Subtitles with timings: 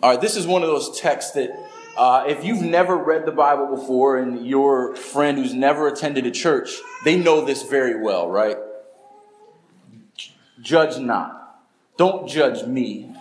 [0.00, 1.50] All right, this is one of those texts that
[1.96, 6.30] uh, if you've never read the Bible before and your friend who's never attended a
[6.30, 6.70] church,
[7.04, 8.56] they know this very well, right?
[10.60, 11.64] Judge not.
[11.96, 13.12] Don't judge me.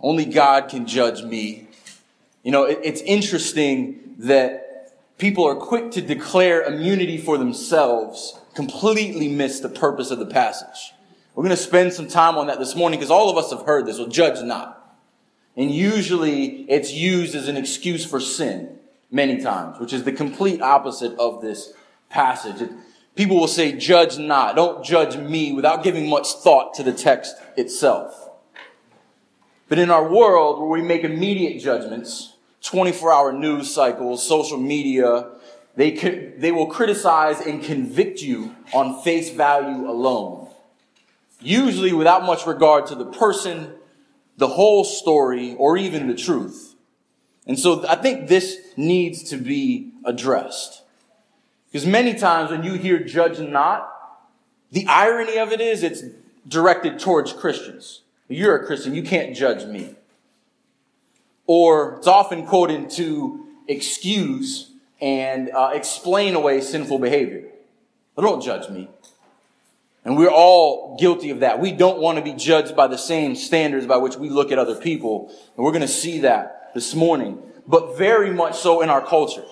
[0.00, 1.66] Only God can judge me.
[2.44, 9.26] You know, it, it's interesting that people are quick to declare immunity for themselves, completely
[9.26, 10.92] miss the purpose of the passage.
[11.34, 13.66] We're going to spend some time on that this morning because all of us have
[13.66, 13.98] heard this.
[13.98, 14.79] Well, judge not.
[15.60, 18.78] And usually it's used as an excuse for sin
[19.10, 21.74] many times, which is the complete opposite of this
[22.08, 22.66] passage.
[23.14, 24.56] People will say, judge not.
[24.56, 28.30] Don't judge me without giving much thought to the text itself.
[29.68, 35.28] But in our world where we make immediate judgments, 24 hour news cycles, social media,
[35.76, 35.90] they,
[36.38, 40.48] they will criticize and convict you on face value alone.
[41.42, 43.74] Usually without much regard to the person
[44.40, 46.74] the whole story or even the truth.
[47.46, 50.82] And so I think this needs to be addressed.
[51.70, 53.92] Because many times when you hear judge not,
[54.72, 56.02] the irony of it is it's
[56.48, 58.00] directed towards Christians.
[58.28, 59.94] You're a Christian, you can't judge me.
[61.46, 64.70] Or it's often quoted to excuse
[65.02, 67.44] and uh, explain away sinful behavior.
[68.14, 68.88] But don't judge me.
[70.04, 71.60] And we're all guilty of that.
[71.60, 74.58] We don't want to be judged by the same standards by which we look at
[74.58, 75.28] other people.
[75.56, 77.42] And we're going to see that this morning.
[77.66, 79.44] But very much so in our culture,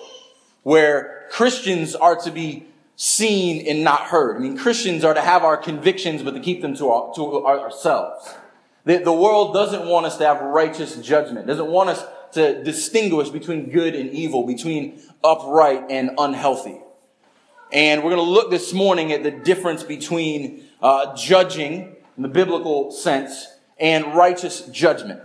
[0.63, 4.35] where Christians are to be seen and not heard.
[4.35, 7.45] I mean, Christians are to have our convictions, but to keep them to, our, to
[7.45, 8.33] ourselves.
[8.85, 12.03] The, the world doesn't want us to have righteous judgment, doesn't want us
[12.33, 16.81] to distinguish between good and evil, between upright and unhealthy.
[17.71, 22.29] And we're going to look this morning at the difference between uh, judging in the
[22.29, 23.47] biblical sense
[23.79, 25.21] and righteous judgment.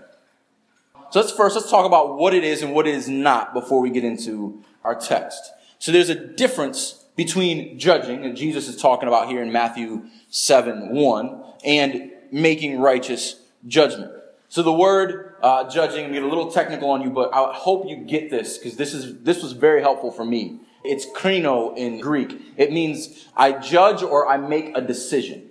[1.11, 3.81] So let's first, let's talk about what it is and what it is not before
[3.81, 5.53] we get into our text.
[5.79, 10.91] So there's a difference between judging, and Jesus is talking about here in Matthew 7
[10.91, 14.13] 1, and making righteous judgment.
[14.49, 17.89] So the word uh, judging, I'm get a little technical on you, but I hope
[17.89, 20.61] you get this because this is this was very helpful for me.
[20.85, 22.41] It's krino in Greek.
[22.57, 25.51] It means I judge or I make a decision.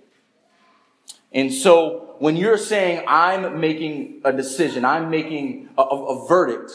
[1.34, 6.72] And so when you're saying I'm making a decision, I'm making a, a, verdict,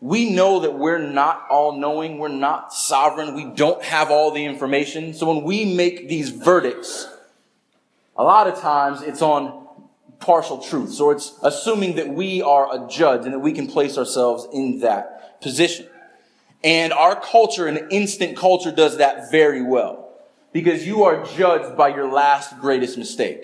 [0.00, 4.44] we know that we're not all knowing, we're not sovereign, we don't have all the
[4.44, 5.14] information.
[5.14, 7.08] So when we make these verdicts,
[8.16, 9.66] a lot of times it's on
[10.20, 10.92] partial truth.
[10.92, 14.78] So it's assuming that we are a judge and that we can place ourselves in
[14.80, 15.88] that position.
[16.64, 20.10] And our culture and instant culture does that very well.
[20.52, 23.42] Because you are judged by your last greatest mistake,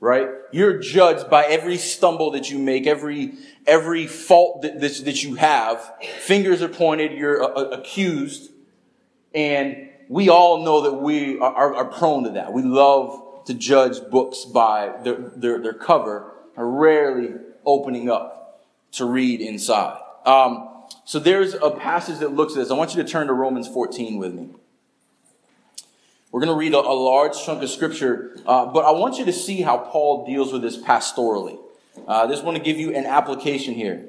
[0.00, 0.28] right?
[0.52, 3.32] You're judged by every stumble that you make, every,
[3.66, 5.92] every fault that, that, that you have.
[6.20, 8.52] Fingers are pointed, you're uh, uh accused.
[9.34, 12.52] And we all know that we are, are, are, prone to that.
[12.52, 17.34] We love to judge books by their, their, their cover, rarely
[17.66, 20.00] opening up to read inside.
[20.24, 20.73] Um,
[21.04, 22.70] so there's a passage that looks at this.
[22.70, 24.50] I want you to turn to Romans 14 with me.
[26.30, 29.24] We're going to read a, a large chunk of scripture, uh, but I want you
[29.26, 31.58] to see how Paul deals with this pastorally.
[32.08, 34.08] Uh, I just want to give you an application here.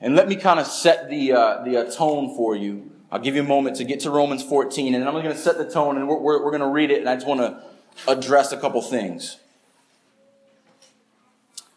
[0.00, 2.90] And let me kind of set the, uh, the uh, tone for you.
[3.12, 5.58] I'll give you a moment to get to Romans 14, and I'm going to set
[5.58, 7.62] the tone, and we're, we're, we're going to read it, and I just want to
[8.10, 9.36] address a couple things.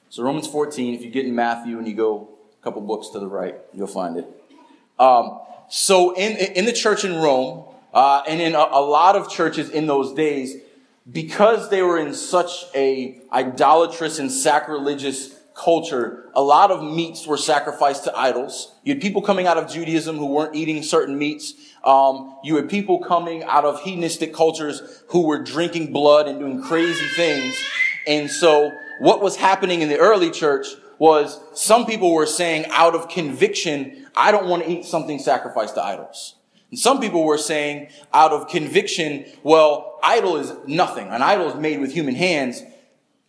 [0.09, 2.32] So, Romans 14, if you get in Matthew and you go
[2.63, 3.55] couple books to the right.
[3.73, 4.27] You'll find it.
[4.99, 9.29] Um, so in, in the church in Rome, uh, and in a, a, lot of
[9.29, 10.55] churches in those days,
[11.11, 17.37] because they were in such a idolatrous and sacrilegious culture, a lot of meats were
[17.37, 18.73] sacrificed to idols.
[18.83, 21.53] You had people coming out of Judaism who weren't eating certain meats.
[21.83, 26.63] Um, you had people coming out of hedonistic cultures who were drinking blood and doing
[26.63, 27.55] crazy things.
[28.07, 30.67] And so what was happening in the early church
[31.03, 35.75] was some people were saying out of conviction, I don't want to eat something sacrificed
[35.75, 36.35] to idols.
[36.69, 41.09] And some people were saying out of conviction, well, idol is nothing.
[41.09, 42.63] An idol is made with human hands.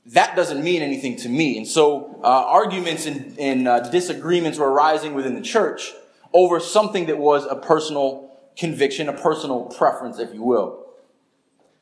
[0.06, 1.56] That doesn't mean anything to me.
[1.59, 5.93] And so uh, arguments and, and uh, disagreements were arising within the church
[6.32, 10.87] over something that was a personal conviction, a personal preference, if you will.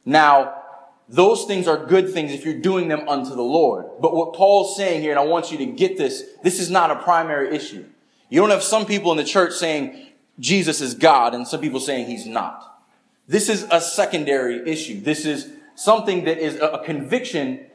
[0.06, 0.61] Now,
[1.08, 3.86] those things are good things if you're doing them unto the Lord.
[4.00, 6.90] But what Paul's saying here, and I want you to get this, this is not
[6.90, 7.84] a primary issue.
[8.28, 10.08] You don't have some people in the church saying
[10.38, 12.82] Jesus is God and some people saying he's not.
[13.28, 15.00] This is a secondary issue.
[15.00, 17.66] This is something that is a conviction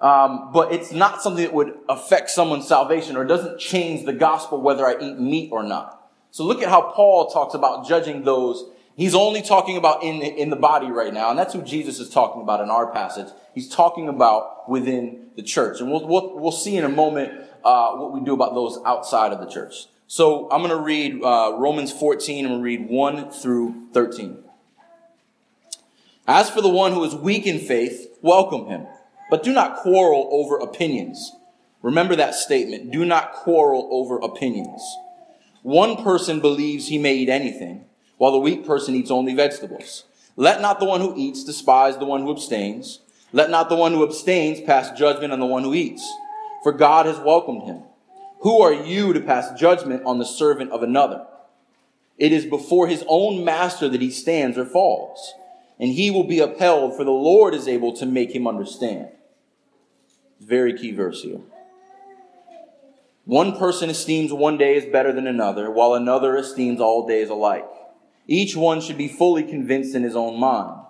[0.00, 4.60] um, but it's not something that would affect someone's salvation or doesn't change the gospel
[4.60, 6.08] whether I eat meat or not.
[6.30, 8.64] So look at how Paul talks about judging those.
[8.98, 12.10] He's only talking about in, in the body right now, and that's who Jesus is
[12.10, 13.28] talking about in our passage.
[13.54, 15.80] He's talking about within the church.
[15.80, 17.32] And we'll, we'll, we'll see in a moment
[17.64, 19.86] uh, what we do about those outside of the church.
[20.08, 24.42] So I'm going to read uh, Romans 14 and we'll read 1 through 13.
[26.26, 28.88] As for the one who is weak in faith, welcome him,
[29.30, 31.36] but do not quarrel over opinions.
[31.82, 32.90] Remember that statement.
[32.90, 34.82] Do not quarrel over opinions.
[35.62, 37.84] One person believes he may eat anything,
[38.18, 40.04] while the weak person eats only vegetables.
[40.36, 43.00] Let not the one who eats despise the one who abstains.
[43.32, 46.06] Let not the one who abstains pass judgment on the one who eats,
[46.62, 47.82] for God has welcomed him.
[48.42, 51.26] Who are you to pass judgment on the servant of another?
[52.16, 55.34] It is before his own master that he stands or falls
[55.78, 59.08] and he will be upheld, for the Lord is able to make him understand.
[60.40, 61.40] Very key verse here.
[63.24, 67.68] One person esteems one day as better than another, while another esteems all days alike.
[68.28, 70.82] Each one should be fully convinced in his own mind.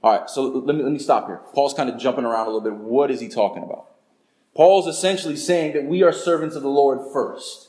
[0.00, 1.40] All right, so let me, let me stop here.
[1.52, 2.74] Paul's kind of jumping around a little bit.
[2.74, 3.86] What is he talking about?
[4.54, 7.68] Paul's essentially saying that we are servants of the Lord first.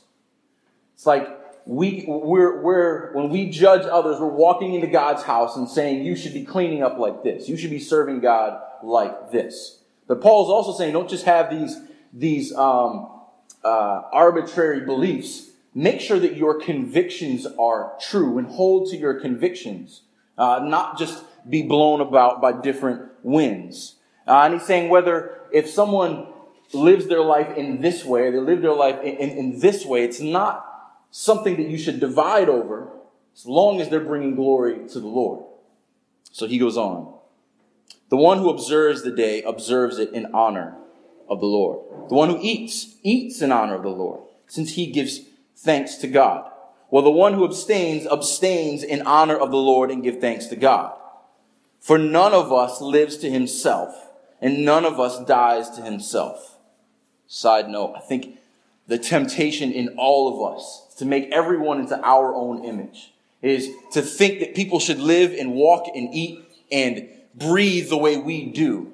[0.94, 1.28] It's like
[1.66, 6.14] we, we're, we're, when we judge others, we're walking into God's house and saying, you
[6.14, 7.48] should be cleaning up like this.
[7.48, 9.80] You should be serving God like this.
[10.06, 11.76] But Paul's also saying, don't just have these,
[12.12, 13.10] these um,
[13.64, 15.49] uh, arbitrary beliefs.
[15.74, 20.02] Make sure that your convictions are true and hold to your convictions,
[20.36, 23.96] uh, not just be blown about by different winds.
[24.26, 26.26] Uh, and he's saying whether if someone
[26.72, 30.04] lives their life in this way, they live their life in, in, in this way,
[30.04, 30.66] it's not
[31.10, 32.88] something that you should divide over
[33.34, 35.44] as long as they're bringing glory to the Lord.
[36.32, 37.14] So he goes on.
[38.08, 40.76] The one who observes the day observes it in honor
[41.28, 42.08] of the Lord.
[42.08, 45.20] The one who eats, eats in honor of the Lord, since he gives
[45.60, 46.50] thanks to God.
[46.90, 50.56] Well, the one who abstains, abstains in honor of the Lord and give thanks to
[50.56, 50.96] God.
[51.78, 53.94] For none of us lives to himself,
[54.40, 56.58] and none of us dies to himself.
[57.26, 58.38] Side note, I think
[58.86, 64.02] the temptation in all of us to make everyone into our own image, is to
[64.02, 66.38] think that people should live and walk and eat
[66.70, 68.92] and breathe the way we do.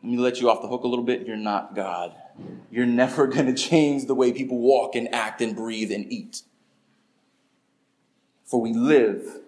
[0.00, 1.26] Let me let you off the hook a little bit.
[1.26, 2.14] You're not God.
[2.70, 6.42] You're never going to change the way people walk and act and breathe and eat.
[8.44, 9.40] For we live,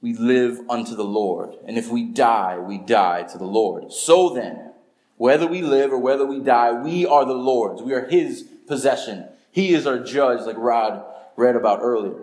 [0.00, 1.54] we live unto the Lord.
[1.66, 3.92] And if we die, we die to the Lord.
[3.92, 4.72] So then,
[5.16, 7.82] whether we live or whether we die, we are the Lord's.
[7.82, 9.26] We are His possession.
[9.50, 11.04] He is our judge, like Rod
[11.36, 12.22] read about earlier.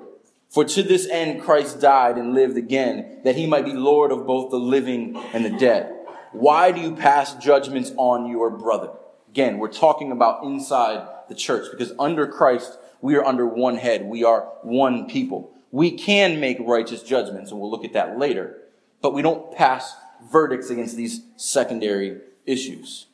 [0.50, 4.26] For to this end Christ died and lived again, that he might be Lord of
[4.26, 5.94] both the living and the dead.
[6.32, 8.92] Why do you pass judgments on your brother?
[9.36, 14.06] Again, we're talking about inside the church because under Christ, we are under one head.
[14.06, 15.52] We are one people.
[15.72, 18.56] We can make righteous judgments, and we'll look at that later,
[19.02, 19.94] but we don't pass
[20.32, 23.08] verdicts against these secondary issues.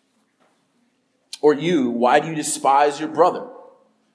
[1.42, 3.48] Or you, why do you despise your brother?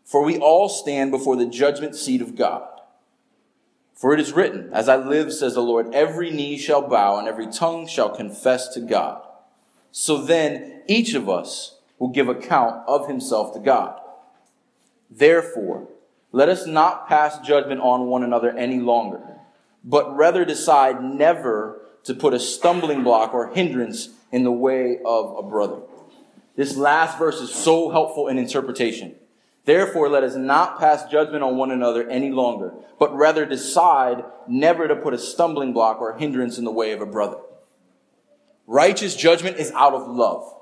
[0.04, 2.68] For we all stand before the judgment seat of God.
[3.96, 7.26] For it is written, As I live, says the Lord, every knee shall bow and
[7.26, 9.26] every tongue shall confess to God.
[9.90, 14.00] So then each of us will give account of himself to God.
[15.10, 15.88] Therefore,
[16.32, 19.38] let us not pass judgment on one another any longer,
[19.84, 25.36] but rather decide never to put a stumbling block or hindrance in the way of
[25.38, 25.80] a brother.
[26.56, 29.14] This last verse is so helpful in interpretation.
[29.64, 34.86] Therefore, let us not pass judgment on one another any longer, but rather decide never
[34.86, 37.38] to put a stumbling block or hindrance in the way of a brother.
[38.66, 40.55] Righteous judgment is out of love.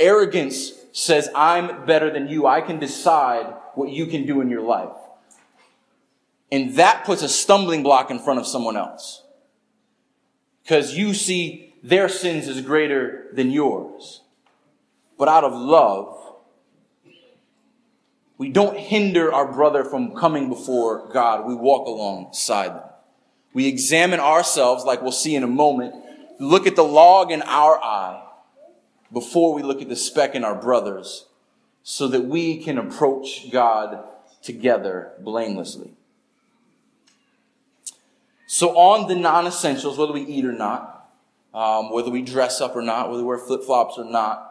[0.00, 2.46] Arrogance says, I'm better than you.
[2.46, 4.96] I can decide what you can do in your life.
[6.50, 9.22] And that puts a stumbling block in front of someone else.
[10.62, 14.22] Because you see their sins as greater than yours.
[15.18, 16.14] But out of love,
[18.36, 21.46] we don't hinder our brother from coming before God.
[21.46, 22.84] We walk alongside them.
[23.52, 25.94] We examine ourselves, like we'll see in a moment,
[26.38, 28.27] look at the log in our eye
[29.12, 31.26] before we look at the speck in our brothers,
[31.82, 34.04] so that we can approach God
[34.42, 35.92] together blamelessly.
[38.46, 41.10] So, on the non essentials, whether we eat or not,
[41.54, 44.44] um, whether we dress up or not, whether we wear flip flops or not,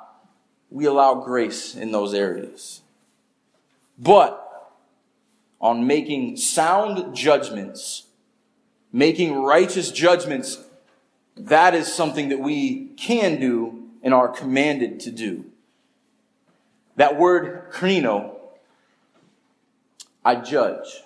[0.69, 2.81] we allow grace in those areas.
[3.97, 4.43] But
[5.59, 8.05] on making sound judgments,
[8.91, 10.59] making righteous judgments
[11.39, 13.76] that is something that we can do
[14.07, 15.43] and are commanded to do.
[16.95, 18.35] That word krino,
[20.23, 21.03] I judge.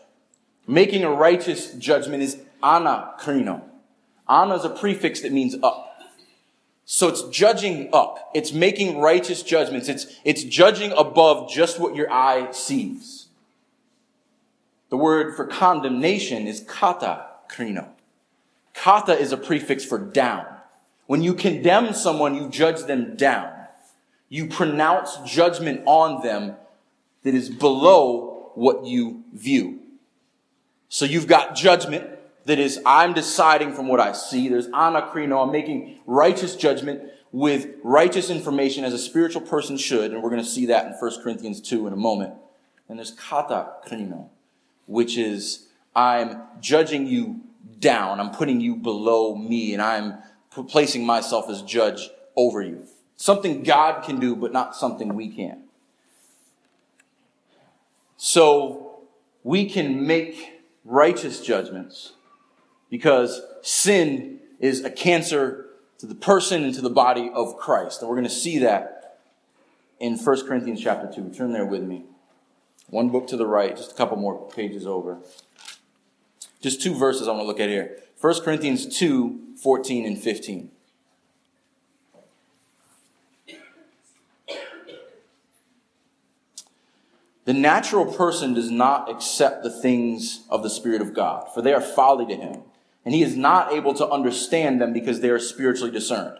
[0.68, 3.64] Making a righteous judgment is anakrino.
[4.28, 6.00] Ana is a prefix that means up.
[6.86, 8.30] So it's judging up.
[8.36, 9.90] It's making righteous judgments.
[9.90, 13.30] It's, it's judging above just what your eye sees.
[14.92, 17.88] The word for condemnation is kata krino.
[18.76, 20.51] Kata is a prefix for down.
[21.12, 23.52] When you condemn someone, you judge them down.
[24.30, 26.56] You pronounce judgment on them
[27.24, 29.82] that is below what you view.
[30.88, 32.10] So you've got judgment
[32.46, 34.48] that is, I'm deciding from what I see.
[34.48, 35.44] There's anakrino.
[35.44, 37.02] I'm making righteous judgment
[37.34, 40.14] with righteous information as a spiritual person should.
[40.14, 42.36] And we're going to see that in 1 Corinthians 2 in a moment.
[42.88, 44.30] And there's kata krino,
[44.86, 47.42] which is, I'm judging you
[47.80, 48.22] down.
[48.22, 50.14] I'm putting you below me and I'm
[50.52, 52.86] placing myself as judge over you.
[53.16, 55.64] Something God can do, but not something we can.
[58.18, 59.00] So
[59.44, 62.14] we can make righteous judgments
[62.90, 65.68] because sin is a cancer
[66.00, 68.02] to the person and to the body of Christ.
[68.02, 69.20] And we're going to see that
[70.00, 71.30] in 1 Corinthians chapter 2.
[71.30, 72.04] Turn there with me.
[72.90, 75.20] One book to the right, just a couple more pages over.
[76.60, 77.98] Just two verses I want to look at here.
[78.20, 80.72] 1 Corinthians 2 14 and 15.
[87.46, 91.74] The natural person does not accept the things of the Spirit of God, for they
[91.74, 92.64] are folly to him
[93.06, 96.38] and he is not able to understand them because they are spiritually discerned.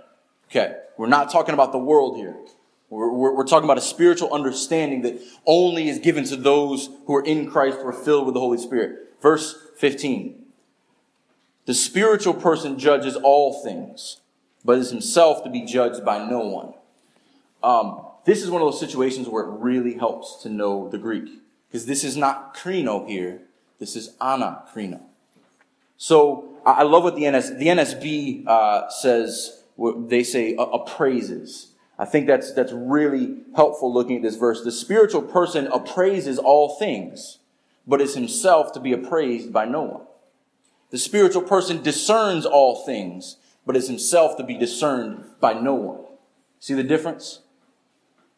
[0.50, 2.36] Okay, we're not talking about the world here.
[2.90, 7.16] We're, we're, we're, talking about a spiritual understanding that only is given to those who
[7.16, 9.16] are in Christ, who are filled with the Holy Spirit.
[9.22, 10.41] Verse 15.
[11.72, 14.20] The spiritual person judges all things,
[14.66, 16.74] but is himself to be judged by no one.
[17.64, 21.30] Um, this is one of those situations where it really helps to know the Greek.
[21.70, 23.44] Because this is not krino here,
[23.80, 25.00] this is ana krino.
[25.96, 29.64] So I love what the, NS, the NASB uh, says.
[29.78, 31.68] They say appraises.
[31.98, 34.62] I think that's, that's really helpful looking at this verse.
[34.62, 37.38] The spiritual person appraises all things,
[37.88, 40.02] but is himself to be appraised by no one.
[40.92, 46.02] The spiritual person discerns all things, but is himself to be discerned by no one.
[46.60, 47.40] See the difference?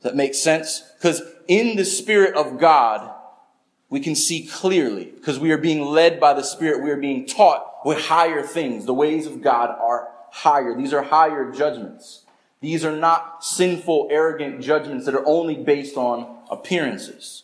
[0.02, 0.84] That makes sense?
[0.98, 3.14] Because in the Spirit of God,
[3.90, 6.84] we can see clearly because we are being led by the Spirit.
[6.84, 8.86] We are being taught with higher things.
[8.86, 10.76] The ways of God are higher.
[10.76, 12.24] These are higher judgments.
[12.62, 17.44] These are not sinful, arrogant judgments that are only based on appearances.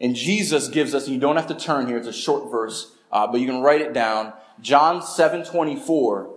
[0.00, 2.92] And Jesus gives us, and you don't have to turn here, it's a short verse,
[3.10, 4.32] uh, but you can write it down.
[4.60, 6.30] John 7 24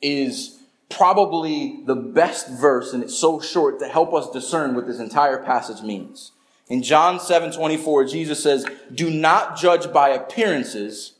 [0.00, 4.98] is probably the best verse, and it's so short to help us discern what this
[4.98, 6.32] entire passage means.
[6.68, 11.12] In John 7 24, Jesus says, Do not judge by appearances,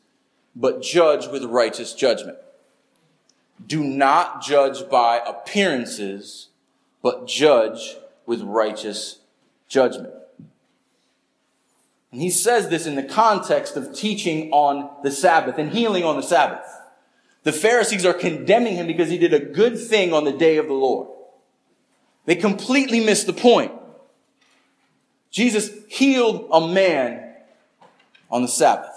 [0.55, 2.39] but judge with righteous judgment.
[3.67, 6.49] Do not judge by appearances,
[7.03, 7.97] but judge
[8.27, 9.21] with righteous
[9.69, 10.15] judgment.
[12.13, 16.17] And he says this in the context of teaching on the Sabbath and healing on
[16.17, 16.67] the Sabbath.
[17.43, 20.69] The Pharisees are condemning him because he did a good thing on the day of
[20.69, 21.09] the Lord.
[22.27, 23.73] They completely missed the point.
[25.31, 27.35] Jesus healed a man
[28.31, 28.95] on the Sabbath,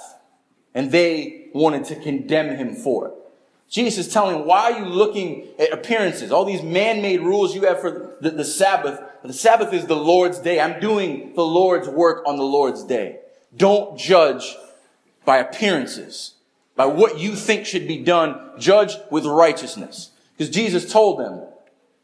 [0.73, 3.13] and they wanted to condemn him for it.
[3.75, 6.31] Jesus is telling him, why are you looking at appearances?
[6.31, 9.01] All these man-made rules you have for the, the Sabbath.
[9.21, 10.61] The Sabbath is the Lord's day.
[10.61, 13.19] I'm doing the Lord's work on the Lord's day.
[13.53, 14.55] Don't judge
[15.25, 16.35] by appearances,
[16.77, 18.51] by what you think should be done.
[18.57, 20.11] Judge with righteousness.
[20.37, 21.41] Because Jesus told them,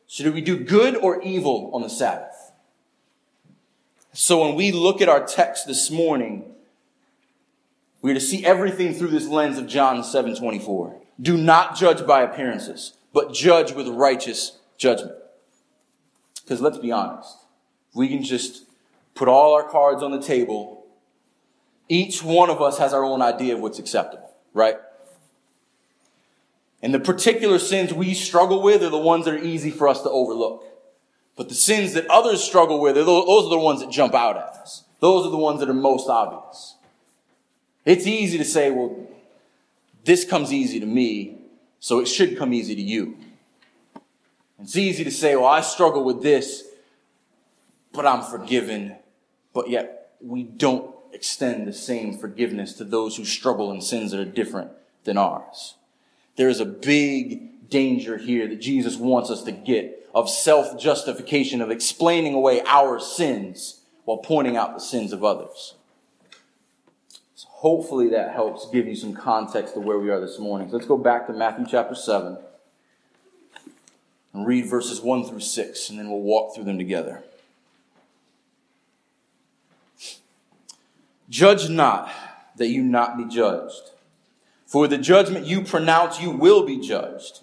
[0.07, 2.51] should we do good or evil on the Sabbath?
[4.11, 6.53] So when we look at our text this morning,
[8.01, 11.00] we're to see everything through this lens of John 7 24.
[11.21, 15.15] Do not judge by appearances, but judge with righteous judgment.
[16.43, 17.37] Because let's be honest,
[17.93, 18.65] we can just
[19.13, 20.85] put all our cards on the table.
[21.87, 24.77] Each one of us has our own idea of what's acceptable, right?
[26.81, 30.01] And the particular sins we struggle with are the ones that are easy for us
[30.01, 30.65] to overlook.
[31.37, 34.43] But the sins that others struggle with, those are the ones that jump out at
[34.43, 34.83] us.
[34.99, 36.75] Those are the ones that are most obvious.
[37.85, 38.95] It's easy to say, well,
[40.03, 41.37] this comes easy to me,
[41.79, 43.17] so it should come easy to you.
[44.61, 46.63] It's easy to say, well, I struggle with this,
[47.93, 48.95] but I'm forgiven.
[49.53, 54.19] But yet, we don't extend the same forgiveness to those who struggle in sins that
[54.19, 54.71] are different
[55.03, 55.75] than ours.
[56.35, 61.61] There is a big danger here that Jesus wants us to get of self justification,
[61.61, 65.75] of explaining away our sins while pointing out the sins of others.
[67.61, 70.67] Hopefully that helps give you some context to where we are this morning.
[70.67, 72.35] So let's go back to Matthew chapter 7
[74.33, 77.21] and read verses 1 through 6, and then we'll walk through them together.
[81.29, 82.11] Judge not
[82.55, 83.91] that you not be judged.
[84.65, 87.41] For the judgment you pronounce, you will be judged.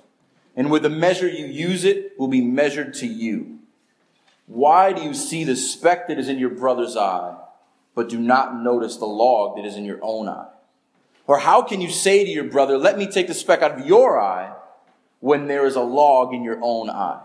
[0.57, 3.61] And with the measure you use it, will be measured to you.
[4.47, 7.37] Why do you see the speck that is in your brother's eye,
[7.95, 10.49] but do not notice the log that is in your own eye?
[11.27, 13.87] Or how can you say to your brother, let me take the speck out of
[13.87, 14.55] your eye,
[15.21, 17.21] when there is a log in your own eye?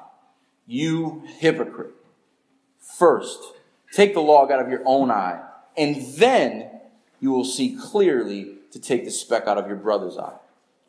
[0.66, 1.94] You hypocrite.
[2.80, 3.40] First,
[3.94, 5.42] take the log out of your own eye,
[5.78, 6.70] and then
[7.20, 10.38] you will see clearly to take the speck out of your brother's eye.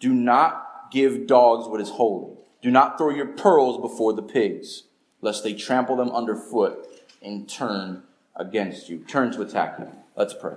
[0.00, 2.36] Do not give dogs what is holy.
[2.62, 4.84] Do not throw your pearls before the pigs,
[5.20, 6.86] lest they trample them underfoot
[7.22, 8.02] and turn
[8.36, 9.90] against you, turn to attack you.
[10.16, 10.54] Let's pray.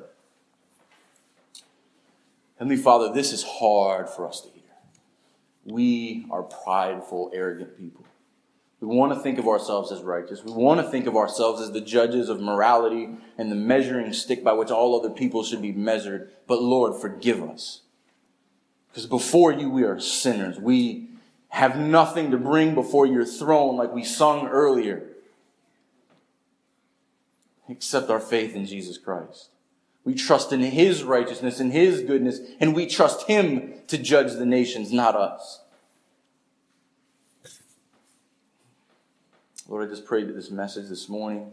[2.57, 4.63] Heavenly Father, this is hard for us to hear.
[5.65, 8.05] We are prideful, arrogant people.
[8.79, 10.43] We want to think of ourselves as righteous.
[10.43, 14.43] We want to think of ourselves as the judges of morality and the measuring stick
[14.43, 16.31] by which all other people should be measured.
[16.45, 17.81] But Lord, forgive us.
[18.89, 20.59] Because before you, we are sinners.
[20.59, 21.09] We
[21.49, 25.06] have nothing to bring before your throne like we sung earlier,
[27.69, 29.49] except our faith in Jesus Christ.
[30.03, 34.45] We trust in His righteousness and His goodness, and we trust Him to judge the
[34.45, 35.61] nations, not us.
[39.67, 41.51] Lord, I just pray that this message this morning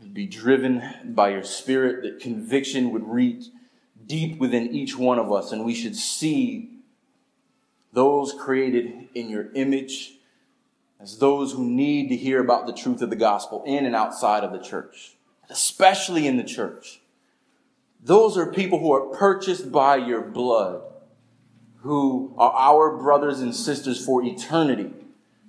[0.00, 3.46] would be driven by your Spirit, that conviction would reach
[4.04, 6.70] deep within each one of us, and we should see
[7.92, 10.15] those created in your image
[11.00, 14.44] as those who need to hear about the truth of the gospel in and outside
[14.44, 15.16] of the church,
[15.50, 17.00] especially in the church.
[18.02, 20.82] Those are people who are purchased by your blood,
[21.78, 24.92] who are our brothers and sisters for eternity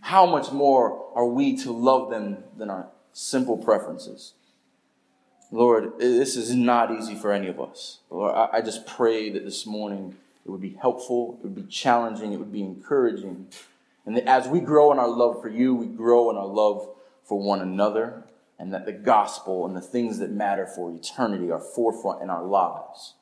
[0.07, 4.33] how much more are we to love them than our simple preferences?
[5.51, 7.99] Lord, this is not easy for any of us.
[8.09, 12.31] Lord, I just pray that this morning it would be helpful, it would be challenging,
[12.31, 13.47] it would be encouraging.
[14.07, 16.87] And that as we grow in our love for you, we grow in our love
[17.25, 18.23] for one another,
[18.57, 22.45] and that the gospel and the things that matter for eternity are forefront in our
[22.45, 23.15] lives.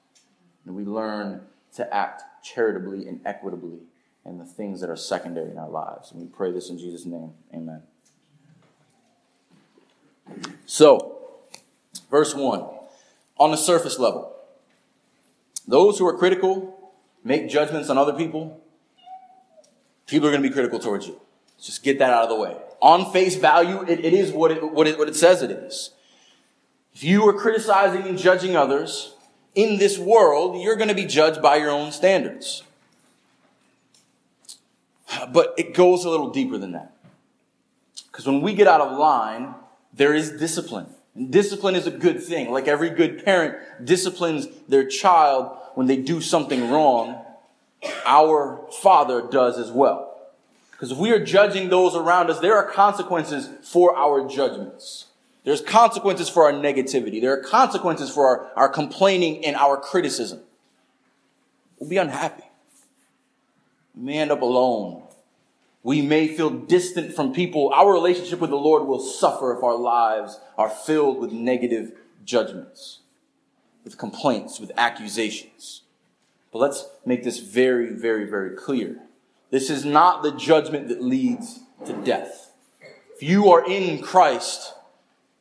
[0.64, 1.42] And we learn
[1.74, 3.80] to act charitably and equitably
[4.24, 6.12] and the things that are secondary in our lives.
[6.12, 7.32] And we pray this in Jesus' name.
[7.52, 7.82] Amen.
[10.68, 11.18] So,
[12.12, 12.64] verse 1
[13.38, 14.36] on the surface level,
[15.68, 16.94] those who are critical,
[17.24, 18.62] make judgments on other people,
[20.08, 21.20] people are going to be critical towards you.
[21.62, 22.56] Just get that out of the way.
[22.82, 25.92] On face value, it, it is what it, what, it, what it says it is.
[26.94, 29.16] If you are criticizing and judging others
[29.54, 32.64] in this world, you're going to be judged by your own standards.
[35.32, 36.94] But it goes a little deeper than that.
[38.12, 39.56] Because when we get out of line,
[39.94, 40.88] there is discipline.
[41.16, 42.52] And discipline is a good thing.
[42.52, 47.25] Like every good parent disciplines their child when they do something wrong,
[48.06, 50.16] our Father does as well.
[50.72, 55.06] Because if we are judging those around us, there are consequences for our judgments.
[55.46, 57.22] There's consequences for our negativity.
[57.22, 60.42] There are consequences for our, our complaining and our criticism.
[61.80, 62.44] We'll be unhappy.
[63.96, 65.04] We may end up alone.
[65.84, 67.72] We may feel distant from people.
[67.74, 71.94] Our relationship with the Lord will suffer if our lives are filled with negative
[72.26, 73.00] judgments,
[73.84, 75.84] with complaints, with accusations.
[76.56, 79.02] But let's make this very, very, very clear.
[79.52, 82.54] This is not the judgment that leads to death.
[83.14, 84.74] If you are in Christ,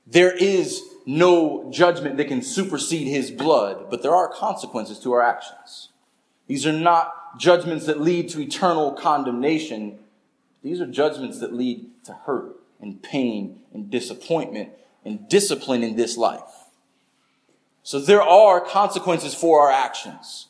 [0.09, 5.23] there is no judgment that can supersede his blood, but there are consequences to our
[5.23, 5.91] actions.
[6.49, 10.01] These are not judgments that lead to eternal condemnation.
[10.65, 14.71] These are judgments that lead to hurt and pain and disappointment
[15.05, 16.67] and discipline in this life.
[17.85, 20.49] So there are consequences for our actions.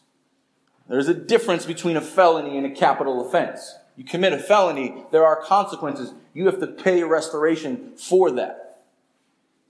[0.89, 3.77] There's a difference between a felony and a capital offense.
[3.97, 6.13] You commit a felony, there are consequences.
[6.33, 8.83] You have to pay restoration for that.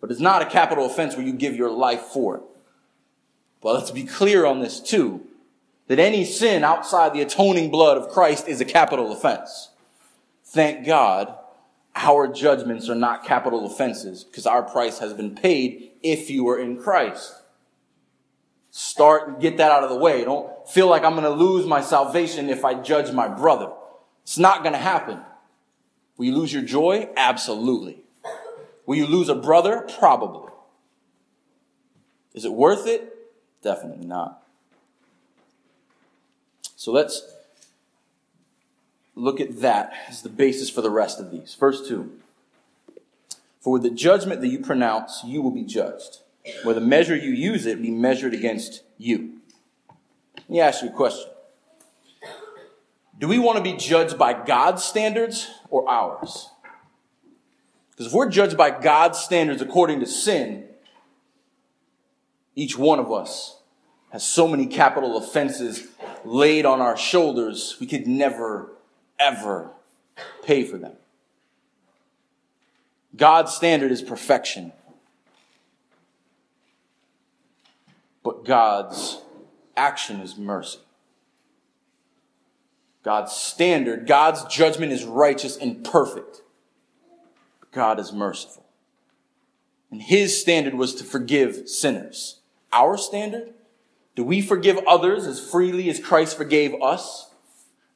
[0.00, 2.42] But it's not a capital offense where you give your life for it.
[3.62, 5.26] Well, let's be clear on this too
[5.86, 9.70] that any sin outside the atoning blood of Christ is a capital offense.
[10.44, 11.34] Thank God
[11.94, 16.58] our judgments are not capital offenses because our price has been paid if you are
[16.58, 17.34] in Christ.
[18.76, 20.24] Start and get that out of the way.
[20.24, 23.70] Don't feel like I'm going to lose my salvation if I judge my brother.
[24.24, 25.20] It's not going to happen.
[26.16, 27.08] Will you lose your joy?
[27.16, 28.02] Absolutely.
[28.84, 29.86] Will you lose a brother?
[29.96, 30.50] Probably.
[32.34, 33.16] Is it worth it?
[33.62, 34.42] Definitely not.
[36.74, 37.32] So let's
[39.14, 41.54] look at that as the basis for the rest of these.
[41.54, 42.10] Verse 2.
[43.60, 46.18] For with the judgment that you pronounce, you will be judged.
[46.62, 49.40] Where the measure you use it be measured against you.
[50.36, 51.30] Let me ask you a question.
[53.18, 56.50] Do we want to be judged by God's standards or ours?
[57.90, 60.64] Because if we're judged by God's standards according to sin,
[62.56, 63.58] each one of us
[64.10, 65.88] has so many capital offenses
[66.24, 68.72] laid on our shoulders, we could never,
[69.18, 69.70] ever
[70.42, 70.92] pay for them.
[73.16, 74.72] God's standard is perfection.
[78.24, 79.20] But God's
[79.76, 80.78] action is mercy.
[83.04, 86.40] God's standard, God's judgment is righteous and perfect.
[87.70, 88.64] God is merciful.
[89.90, 92.40] And his standard was to forgive sinners.
[92.72, 93.52] Our standard?
[94.16, 97.30] Do we forgive others as freely as Christ forgave us?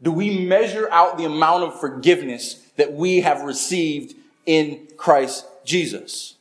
[0.02, 4.14] Do we measure out the amount of forgiveness that we have received
[4.46, 6.34] in Christ Jesus?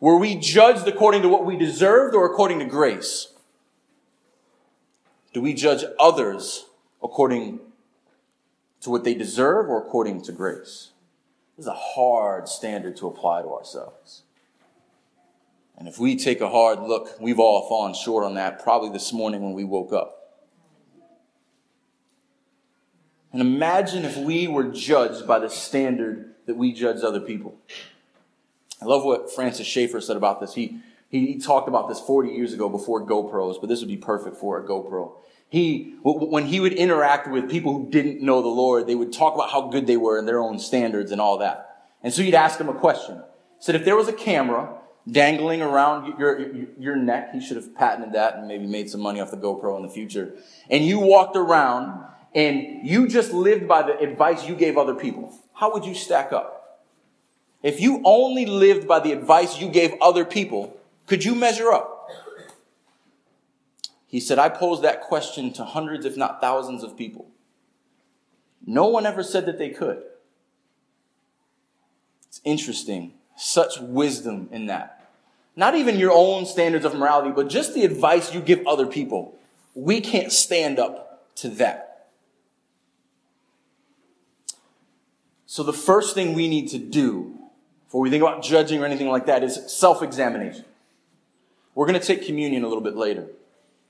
[0.00, 3.32] Were we judged according to what we deserved or according to grace?
[5.32, 6.66] Do we judge others
[7.02, 7.60] according
[8.80, 10.90] to what they deserve or according to grace?
[11.56, 14.22] This is a hard standard to apply to ourselves.
[15.78, 19.12] And if we take a hard look, we've all fallen short on that probably this
[19.12, 20.16] morning when we woke up.
[23.32, 27.58] And imagine if we were judged by the standard that we judge other people.
[28.80, 30.54] I love what Francis Schaeffer said about this.
[30.54, 33.96] He, he, he talked about this 40 years ago before GoPros, but this would be
[33.96, 35.12] perfect for a GoPro.
[35.48, 39.34] He, when he would interact with people who didn't know the Lord, they would talk
[39.34, 41.86] about how good they were and their own standards and all that.
[42.02, 43.16] And so he'd ask them a question.
[43.16, 44.76] He said, if there was a camera
[45.10, 49.00] dangling around your, your, your neck, he should have patented that and maybe made some
[49.00, 50.34] money off the GoPro in the future.
[50.68, 55.32] And you walked around and you just lived by the advice you gave other people.
[55.54, 56.55] How would you stack up?
[57.62, 62.08] If you only lived by the advice you gave other people, could you measure up?
[64.06, 67.26] He said, I posed that question to hundreds, if not thousands of people.
[68.64, 70.02] No one ever said that they could.
[72.28, 73.14] It's interesting.
[73.36, 75.10] Such wisdom in that.
[75.56, 79.38] Not even your own standards of morality, but just the advice you give other people.
[79.74, 82.08] We can't stand up to that.
[85.46, 87.38] So the first thing we need to do
[87.86, 90.64] before we think about judging or anything like that is self-examination.
[91.74, 93.28] We're going to take communion a little bit later.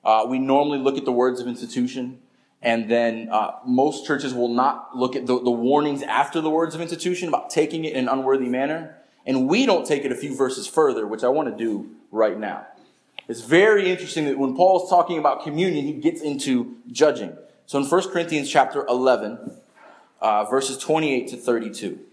[0.05, 2.21] Uh, we normally look at the words of institution,
[2.61, 6.75] and then uh, most churches will not look at the, the warnings after the words
[6.75, 8.97] of institution about taking it in an unworthy manner.
[9.25, 12.39] And we don't take it a few verses further, which I want to do right
[12.39, 12.67] now.
[13.29, 17.37] It's very interesting that when Paul is talking about communion, he gets into judging.
[17.67, 19.61] So in 1 Corinthians chapter 11,
[20.21, 22.06] uh, verses 28 to 32.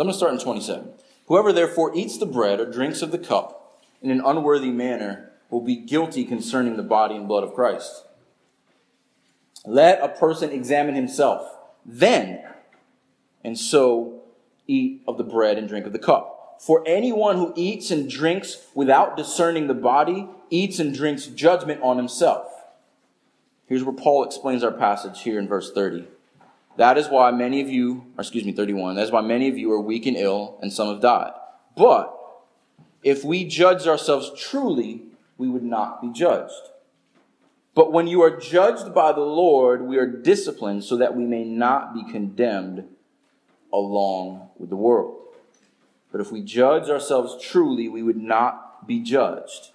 [0.00, 0.88] So I'm going to start in 27.
[1.26, 5.60] Whoever therefore eats the bread or drinks of the cup in an unworthy manner will
[5.60, 8.06] be guilty concerning the body and blood of Christ.
[9.66, 12.42] Let a person examine himself, then,
[13.44, 14.22] and so
[14.66, 16.56] eat of the bread and drink of the cup.
[16.66, 21.98] For anyone who eats and drinks without discerning the body eats and drinks judgment on
[21.98, 22.46] himself.
[23.66, 26.06] Here's where Paul explains our passage here in verse 30.
[26.76, 29.58] That is why many of you, or excuse me, 31, that is why many of
[29.58, 31.32] you are weak and ill, and some have died.
[31.76, 32.16] But
[33.02, 35.02] if we judged ourselves truly,
[35.36, 36.52] we would not be judged.
[37.74, 41.44] But when you are judged by the Lord, we are disciplined so that we may
[41.44, 42.84] not be condemned
[43.72, 45.16] along with the world.
[46.12, 49.70] But if we judge ourselves truly, we would not be judged.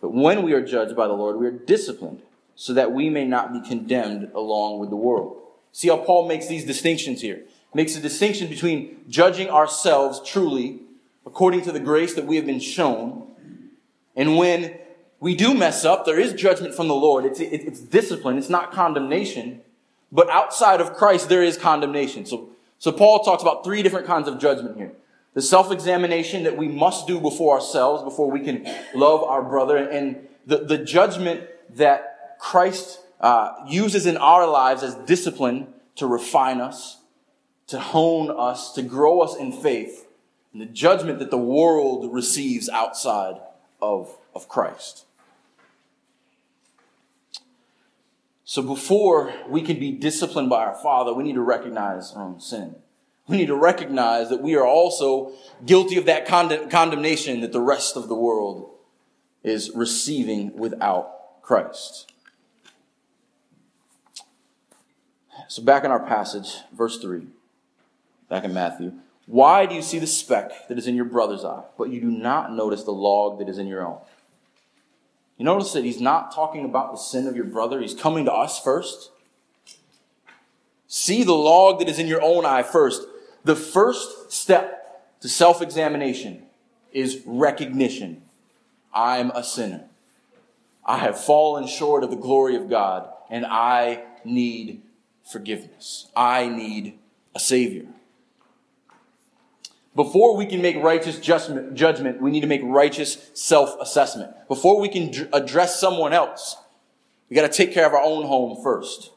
[0.00, 2.22] But when we are judged by the Lord, we are disciplined
[2.54, 5.36] so that we may not be condemned along with the world.
[5.72, 7.42] See how Paul makes these distinctions here.
[7.72, 10.80] Makes a distinction between judging ourselves truly
[11.24, 13.28] according to the grace that we have been shown.
[14.16, 14.76] And when
[15.20, 17.24] we do mess up, there is judgment from the Lord.
[17.24, 18.38] It's, it's discipline.
[18.38, 19.60] It's not condemnation.
[20.10, 22.26] But outside of Christ, there is condemnation.
[22.26, 24.92] So, so Paul talks about three different kinds of judgment here.
[25.34, 30.26] The self-examination that we must do before ourselves, before we can love our brother, and
[30.46, 31.44] the, the judgment
[31.76, 36.98] that Christ uh, uses in our lives as discipline to refine us,
[37.66, 40.06] to hone us, to grow us in faith,
[40.52, 43.36] and the judgment that the world receives outside
[43.80, 45.04] of, of Christ.
[48.44, 52.40] So before we can be disciplined by our Father, we need to recognize our own
[52.40, 52.74] sin.
[53.28, 55.32] We need to recognize that we are also
[55.64, 58.74] guilty of that condemnation that the rest of the world
[59.44, 62.09] is receiving without Christ.
[65.50, 67.26] So back in our passage, verse 3,
[68.28, 68.92] back in Matthew.
[69.26, 72.08] Why do you see the speck that is in your brother's eye, but you do
[72.08, 73.98] not notice the log that is in your own?
[75.38, 77.80] You notice that he's not talking about the sin of your brother.
[77.80, 79.10] He's coming to us first.
[80.86, 83.02] See the log that is in your own eye first.
[83.42, 86.44] The first step to self examination
[86.92, 88.22] is recognition.
[88.94, 89.86] I'm a sinner.
[90.84, 94.82] I have fallen short of the glory of God, and I need
[95.24, 96.08] forgiveness.
[96.16, 96.98] I need
[97.34, 97.86] a Savior.
[99.96, 104.32] Before we can make righteous judgment, we need to make righteous self assessment.
[104.48, 106.56] Before we can address someone else,
[107.28, 109.10] we got to take care of our own home first.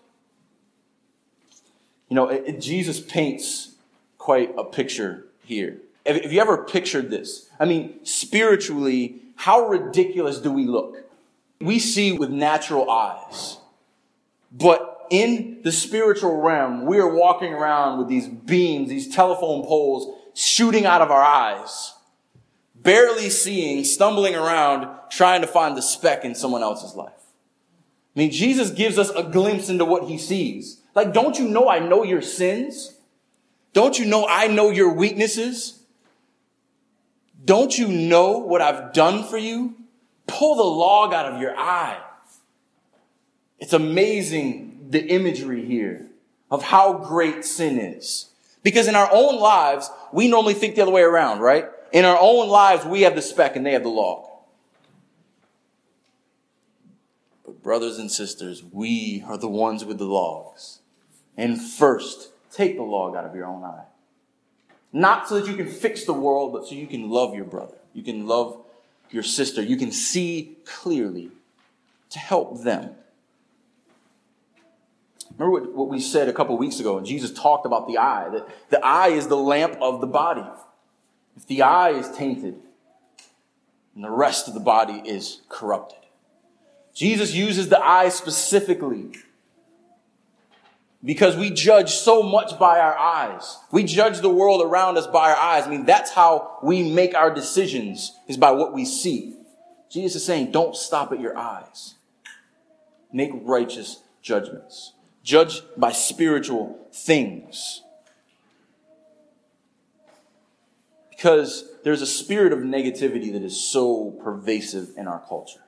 [2.10, 3.76] You know, it, it, Jesus paints
[4.18, 5.78] quite a picture here.
[6.06, 7.50] Have, have you ever pictured this?
[7.60, 10.98] I mean, spiritually, how ridiculous do we look?
[11.60, 13.58] We see with natural eyes.
[14.52, 20.20] But in the spiritual realm, we are walking around with these beams, these telephone poles
[20.34, 21.94] shooting out of our eyes,
[22.76, 27.12] barely seeing, stumbling around, trying to find the speck in someone else's life.
[28.16, 30.82] I mean, Jesus gives us a glimpse into what he sees.
[30.96, 32.96] Like, don't you know I know your sins?
[33.74, 35.80] Don't you know I know your weaknesses?
[37.44, 39.76] Don't you know what I've done for you?
[40.28, 42.00] Pull the log out of your eye.
[43.60, 46.08] It's amazing the imagery here
[46.50, 48.30] of how great sin is.
[48.62, 51.66] Because in our own lives, we normally think the other way around, right?
[51.92, 54.30] In our own lives, we have the speck and they have the log.
[57.46, 60.80] But brothers and sisters, we are the ones with the logs.
[61.36, 63.86] And first, take the log out of your own eye.
[64.94, 67.78] Not so that you can fix the world, but so you can love your brother.
[67.94, 68.64] You can love
[69.10, 69.62] your sister.
[69.62, 71.32] You can see clearly
[72.12, 72.92] to help them.
[75.38, 78.30] Remember what, what we said a couple weeks ago, and Jesus talked about the eye,
[78.30, 80.46] that the eye is the lamp of the body.
[81.36, 82.56] If the eye is tainted,
[83.96, 86.00] and the rest of the body is corrupted.
[86.94, 89.12] Jesus uses the eye specifically
[91.04, 93.58] because we judge so much by our eyes.
[93.72, 95.68] We judge the world around us by our eyes.
[95.68, 99.36] I mean, that's how we make our decisions is by what we see.
[99.92, 101.96] Jesus is saying, don't stop at your eyes.
[103.12, 104.94] Make righteous judgments.
[105.24, 107.82] Judge by spiritual things.
[111.10, 115.62] Because there's a spirit of negativity that is so pervasive in our culture.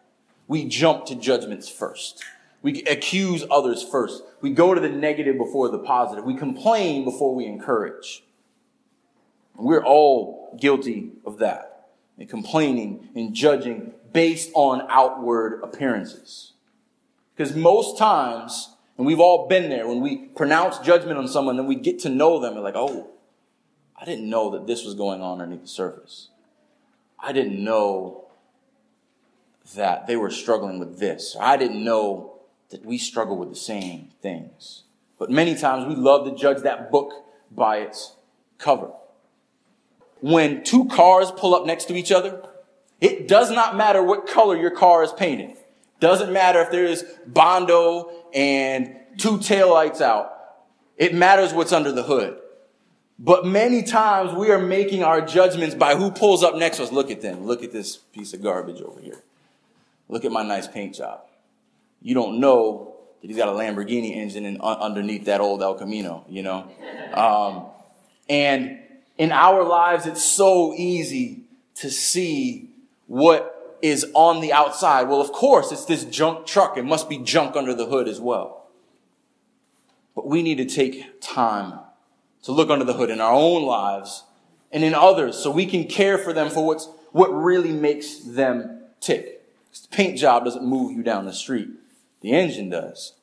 [0.48, 2.24] We jump to judgments first.
[2.62, 4.24] We accuse others first.
[4.42, 6.26] We go to the negative before the positive.
[6.26, 8.24] We complain before we encourage.
[9.56, 11.90] We're all guilty of that.
[12.18, 16.54] And complaining and judging based on outward appearances.
[17.36, 21.68] Because most times, and we've all been there, when we pronounce judgment on someone, then
[21.68, 23.10] we get to know them, and like, oh,
[24.00, 26.30] I didn't know that this was going on underneath the surface.
[27.20, 28.26] I didn't know
[29.76, 31.36] that they were struggling with this.
[31.40, 32.34] I didn't know
[32.70, 34.84] that we struggle with the same things.
[35.18, 37.12] But many times we love to judge that book
[37.52, 38.16] by its
[38.58, 38.92] cover.
[40.22, 42.44] When two cars pull up next to each other,
[43.02, 45.58] it does not matter what color your car is painted.
[46.00, 50.32] Doesn't matter if there is Bondo and two taillights out.
[50.98, 52.40] It matters what's under the hood.
[53.18, 56.92] But many times we are making our judgments by who pulls up next to us.
[56.92, 57.46] Look at them.
[57.46, 59.24] Look at this piece of garbage over here.
[60.10, 61.22] Look at my nice paint job
[62.06, 66.24] you don't know that he's got a Lamborghini engine in, underneath that old El Camino,
[66.30, 66.70] you know?
[67.16, 67.66] Um,
[68.30, 68.80] and
[69.18, 71.46] in our lives, it's so easy
[71.76, 72.70] to see
[73.08, 75.04] what is on the outside.
[75.04, 76.78] Well, of course, it's this junk truck.
[76.78, 78.68] It must be junk under the hood as well.
[80.16, 81.80] But we need to take time
[82.44, 84.24] to look under the hood in our own lives
[84.72, 88.82] and in others so we can care for them for what's, what really makes them
[89.00, 89.44] tick.
[89.82, 91.70] The paint job doesn't move you down the street.
[92.22, 93.14] The engine does.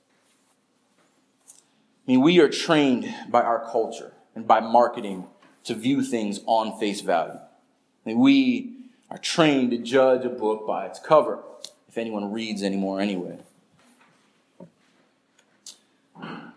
[2.07, 5.27] I mean, we are trained by our culture and by marketing
[5.65, 7.39] to view things on face value.
[7.39, 8.82] I mean, we
[9.13, 11.41] are trained to judge a book by its cover,
[11.87, 13.39] if anyone reads anymore anyway.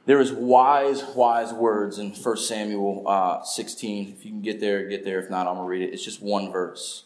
[0.06, 4.16] There is wise, wise words in 1 Samuel uh, 16.
[4.18, 5.20] If you can get there, get there.
[5.20, 5.94] If not, I'm going to read it.
[5.94, 7.04] It's just one verse.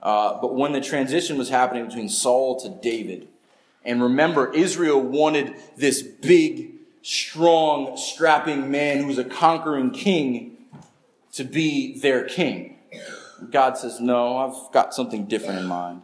[0.00, 3.28] Uh, but when the transition was happening between Saul to David,
[3.84, 6.70] and remember, Israel wanted this big,
[7.02, 10.56] strong, strapping man who's a conquering king
[11.32, 12.75] to be their king.
[13.50, 16.02] God says, No, I've got something different in mind.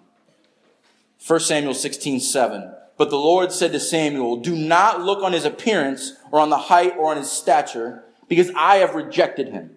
[1.27, 2.75] 1 Samuel 16, 7.
[2.97, 6.59] But the Lord said to Samuel, Do not look on his appearance or on the
[6.59, 9.77] height or on his stature, because I have rejected him.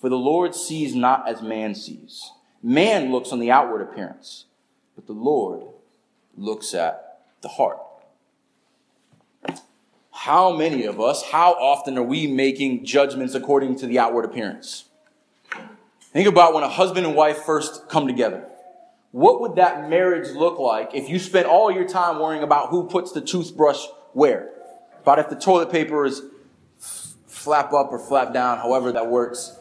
[0.00, 2.30] For the Lord sees not as man sees.
[2.62, 4.46] Man looks on the outward appearance,
[4.94, 5.62] but the Lord
[6.36, 7.78] looks at the heart.
[10.12, 14.87] How many of us, how often are we making judgments according to the outward appearance?
[16.18, 18.44] Think about when a husband and wife first come together.
[19.12, 22.88] What would that marriage look like if you spent all your time worrying about who
[22.88, 24.50] puts the toothbrush where?
[25.00, 26.22] About if the toilet paper is
[27.28, 29.56] flap up or flap down, however that works.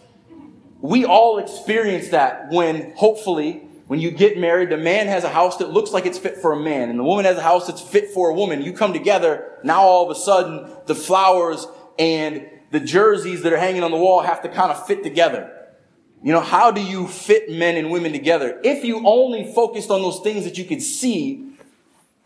[0.82, 5.58] We all experience that when, hopefully, when you get married, the man has a house
[5.58, 7.82] that looks like it's fit for a man, and the woman has a house that's
[7.82, 8.64] fit for a woman.
[8.64, 11.68] You come together, now all of a sudden, the flowers
[12.00, 15.54] and the jerseys that are hanging on the wall have to kind of fit together.
[16.24, 18.60] You know, how do you fit men and women together?
[18.64, 21.52] If you only focused on those things that you could see,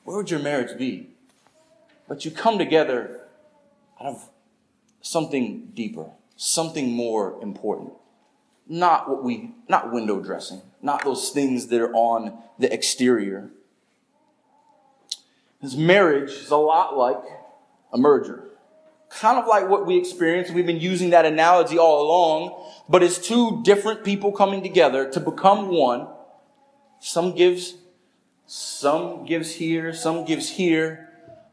[0.03, 1.09] where would your marriage be?
[2.07, 3.21] But you come together
[3.99, 4.29] out of
[5.01, 7.93] something deeper, something more important.
[8.67, 13.49] Not what we, not window dressing, not those things that are on the exterior.
[15.61, 17.23] This marriage is a lot like
[17.93, 18.50] a merger
[19.19, 20.49] kind of like what we experience.
[20.51, 25.19] We've been using that analogy all along, but it's two different people coming together to
[25.19, 26.07] become one.
[26.99, 27.75] Some gives,
[28.45, 31.09] some gives here, some gives here,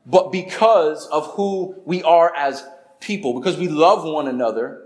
[0.07, 2.65] but because of who we are as
[3.01, 4.85] people, because we love one another,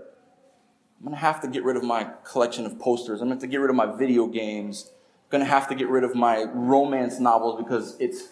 [0.99, 3.21] I'm gonna have to get rid of my collection of posters.
[3.21, 4.89] I'm gonna have to get rid of my video games.
[4.89, 8.29] I'm gonna have to get rid of my romance novels because it's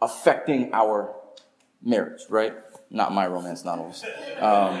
[0.00, 1.14] affecting our
[1.82, 2.54] marriage, right?
[2.90, 4.04] Not my romance novels.
[4.38, 4.80] Um,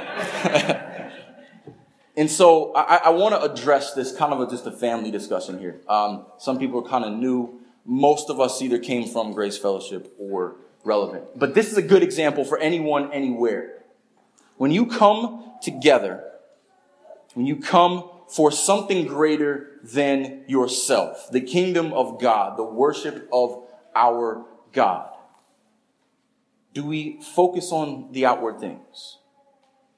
[2.16, 5.58] and so I, I want to address this kind of a, just a family discussion
[5.58, 5.80] here.
[5.88, 7.60] Um, some people are kind of new.
[7.84, 11.38] Most of us either came from Grace Fellowship or relevant.
[11.38, 13.82] But this is a good example for anyone, anywhere.
[14.56, 16.24] When you come together,
[17.34, 23.64] when you come for something greater than yourself, the kingdom of God, the worship of
[23.94, 25.10] our God,
[26.76, 29.16] do we focus on the outward things?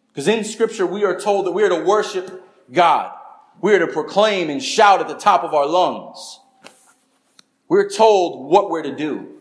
[0.06, 3.12] Because in scripture, we are told that we are to worship God.
[3.60, 6.38] We are to proclaim and shout at the top of our lungs.
[7.66, 9.40] We're told what we're to do.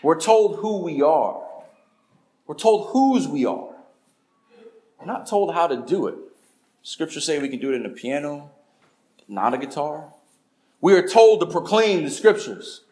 [0.00, 1.42] We're told who we are.
[2.46, 3.74] We're told whose we are.
[5.00, 6.14] We're not told how to do it.
[6.84, 8.52] Scripture say we can do it in a piano,
[9.26, 10.12] not a guitar.
[10.80, 12.82] We are told to proclaim the scriptures.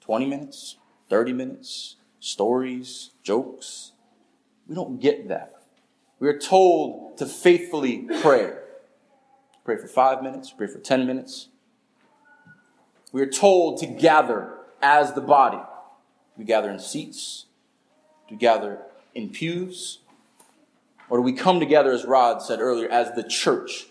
[0.00, 0.76] 20 minutes,
[1.08, 3.92] 30 minutes, stories, jokes.
[4.68, 5.62] We don't get that.
[6.18, 8.52] We are told to faithfully pray.
[9.64, 11.48] Pray for five minutes, pray for 10 minutes.
[13.12, 15.60] We are told to gather as the body.
[16.36, 17.46] We gather in seats,
[18.30, 18.80] we gather
[19.14, 20.00] in pews,
[21.08, 23.86] or do we come together, as Rod said earlier, as the church?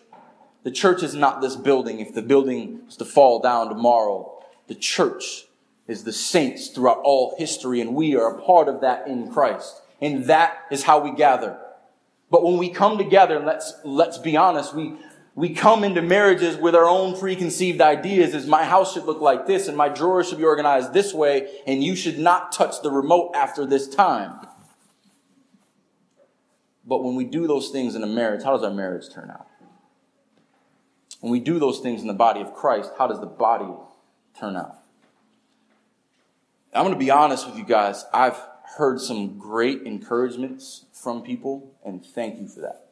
[0.64, 2.00] The church is not this building.
[2.00, 5.46] If the building was to fall down tomorrow, the church
[5.88, 9.82] is the saints throughout all history, and we are a part of that in Christ.
[10.02, 11.58] And that is how we gather.
[12.30, 14.96] But when we come together, let's, let's be honest, we,
[15.36, 19.46] we come into marriages with our own preconceived ideas is my house should look like
[19.46, 22.92] this and my drawers should be organized this way and you should not touch the
[22.92, 24.40] remote after this time.
[26.86, 29.48] But when we do those things in a marriage, how does our marriage turn out?
[31.20, 33.72] When we do those things in the body of Christ, how does the body
[34.40, 34.85] turn out?
[36.76, 38.04] I'm going to be honest with you guys.
[38.14, 38.38] I've
[38.78, 42.90] heard some great encouragements from people, and thank you for that.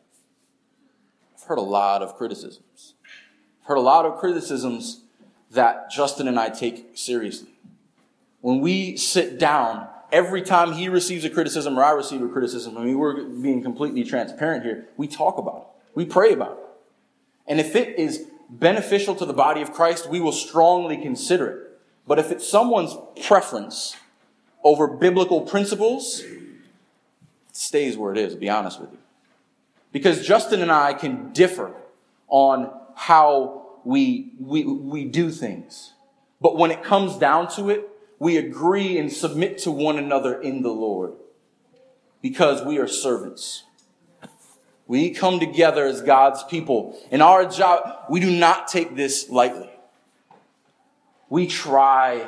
[1.36, 2.94] I've heard a lot of criticisms.
[3.62, 5.02] I've heard a lot of criticisms
[5.52, 7.50] that Justin and I take seriously.
[8.40, 12.78] When we sit down, every time he receives a criticism or I receive a criticism,
[12.78, 15.68] I mean, we're being completely transparent here, we talk about it.
[15.94, 16.66] We pray about it.
[17.48, 21.73] And if it is beneficial to the body of Christ, we will strongly consider it.
[22.08, 22.96] But if it's someone's
[23.26, 23.96] preference
[24.64, 28.98] over biblical principles, it stays where it is, to be honest with you.
[29.92, 31.72] Because Justin and I can differ
[32.28, 35.94] on how we, we, we do things.
[36.42, 37.90] But when it comes down to it,
[38.20, 41.14] we agree and submit to one another in the Lord.
[42.24, 43.64] because we are servants.
[44.88, 46.98] We come together as God's people.
[47.12, 49.70] In our job, we do not take this lightly.
[51.34, 52.28] We try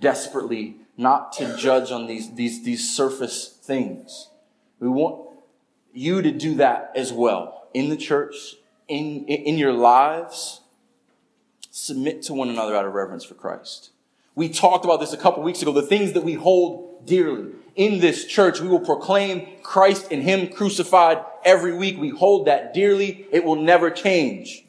[0.00, 4.30] desperately not to judge on these, these, these surface things.
[4.80, 5.28] We want
[5.92, 8.56] you to do that as well in the church,
[8.88, 10.60] in, in your lives.
[11.70, 13.90] Submit to one another out of reverence for Christ.
[14.34, 15.70] We talked about this a couple weeks ago.
[15.70, 20.48] The things that we hold dearly in this church, we will proclaim Christ and Him
[20.48, 21.96] crucified every week.
[21.96, 23.24] We hold that dearly.
[23.30, 24.66] It will never change.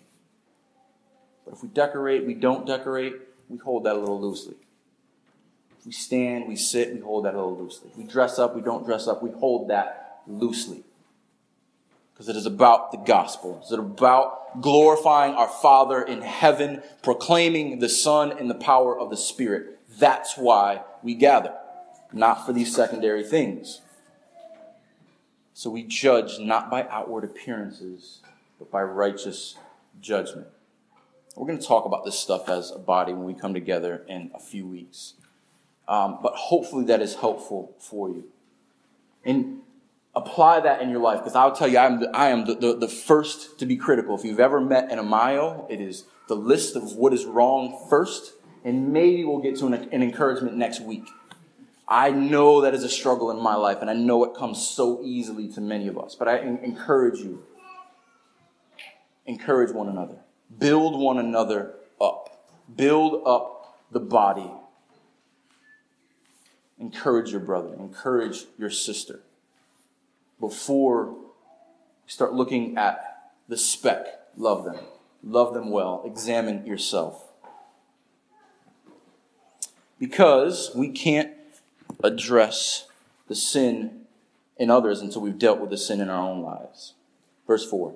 [1.44, 3.14] But if we decorate, we don't decorate,
[3.54, 4.56] we hold that a little loosely.
[5.86, 7.92] We stand, we sit, we hold that a little loosely.
[7.96, 10.84] We dress up, we don't dress up, we hold that loosely.
[12.14, 13.60] Because it is about the gospel.
[13.62, 19.12] It is about glorifying our Father in heaven, proclaiming the Son in the power of
[19.12, 19.80] the Spirit.
[20.00, 21.54] That's why we gather,
[22.12, 23.82] not for these secondary things.
[25.54, 28.20] So we judge not by outward appearances,
[28.58, 29.58] but by righteous
[30.02, 30.48] judgment.
[31.36, 34.32] We're going to talk about this stuff as a body when we come together in
[34.36, 35.14] a few weeks.
[35.88, 38.26] Um, but hopefully that is helpful for you.
[39.26, 39.62] And
[40.16, 42.76] apply that in your life because I'll tell you, I'm the, I am the, the,
[42.76, 44.16] the, first to be critical.
[44.16, 48.34] If you've ever met an Amayo, it is the list of what is wrong first,
[48.64, 51.08] and maybe we'll get to an, an encouragement next week.
[51.88, 55.02] I know that is a struggle in my life, and I know it comes so
[55.04, 56.16] easily to many of us.
[56.16, 57.44] But I encourage you,
[59.26, 60.23] encourage one another,
[60.60, 64.52] build one another up, build up the body.
[66.80, 69.22] Encourage your brother, encourage your sister
[70.40, 71.30] before you
[72.08, 74.08] start looking at the speck.
[74.36, 74.78] Love them.
[75.24, 76.04] Love them well.
[76.06, 77.32] Examine yourself.
[80.00, 81.32] Because we can't
[82.04, 82.88] address
[83.28, 84.02] the sin
[84.58, 86.94] in others until we've dealt with the sin in our own lives.
[87.48, 87.94] Verse 4.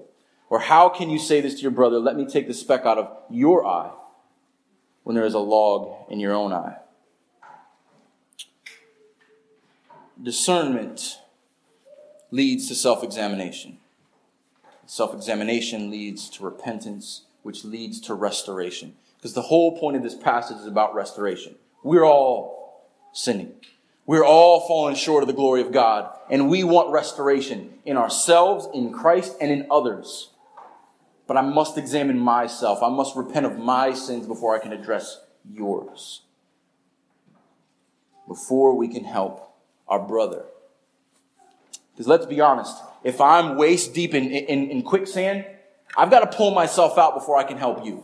[0.49, 2.97] Or how can you say this to your brother, let me take the speck out
[2.97, 3.91] of your eye
[5.03, 6.77] when there is a log in your own eye?
[10.21, 11.19] Discernment
[12.31, 13.77] leads to self examination.
[14.85, 18.95] Self examination leads to repentance, which leads to restoration.
[19.17, 21.55] Because the whole point of this passage is about restoration.
[21.83, 23.53] We're all sinning.
[24.05, 28.67] We're all falling short of the glory of God, and we want restoration in ourselves,
[28.73, 30.29] in Christ, and in others.
[31.27, 32.81] But I must examine myself.
[32.81, 35.19] I must repent of my sins before I can address
[35.51, 36.21] yours.
[38.27, 39.53] Before we can help
[39.87, 40.45] our brother
[41.97, 45.45] because let's be honest, if I'm waist deep in, in, in quicksand,
[45.97, 48.03] I've got to pull myself out before I can help you.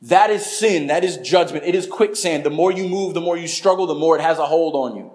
[0.00, 0.86] That is sin.
[0.86, 1.66] That is judgment.
[1.66, 2.44] It is quicksand.
[2.44, 4.96] The more you move, the more you struggle, the more it has a hold on
[4.96, 5.12] you.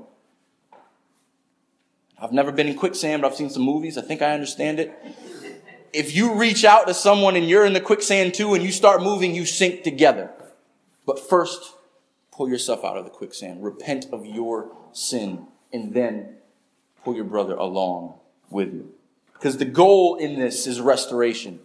[2.22, 3.97] I've never been in quicksand, but I've seen some movies.
[3.97, 4.93] I think I understand it.
[5.94, 9.04] If you reach out to someone and you're in the quicksand too and you start
[9.04, 10.32] moving, you sink together.
[11.06, 11.74] But first,
[12.32, 13.64] pull yourself out of the quicksand.
[13.64, 16.38] Repent of your sin and then
[17.04, 18.16] pull your brother along
[18.50, 18.91] with you.
[19.34, 21.60] Because the goal in this is restoration.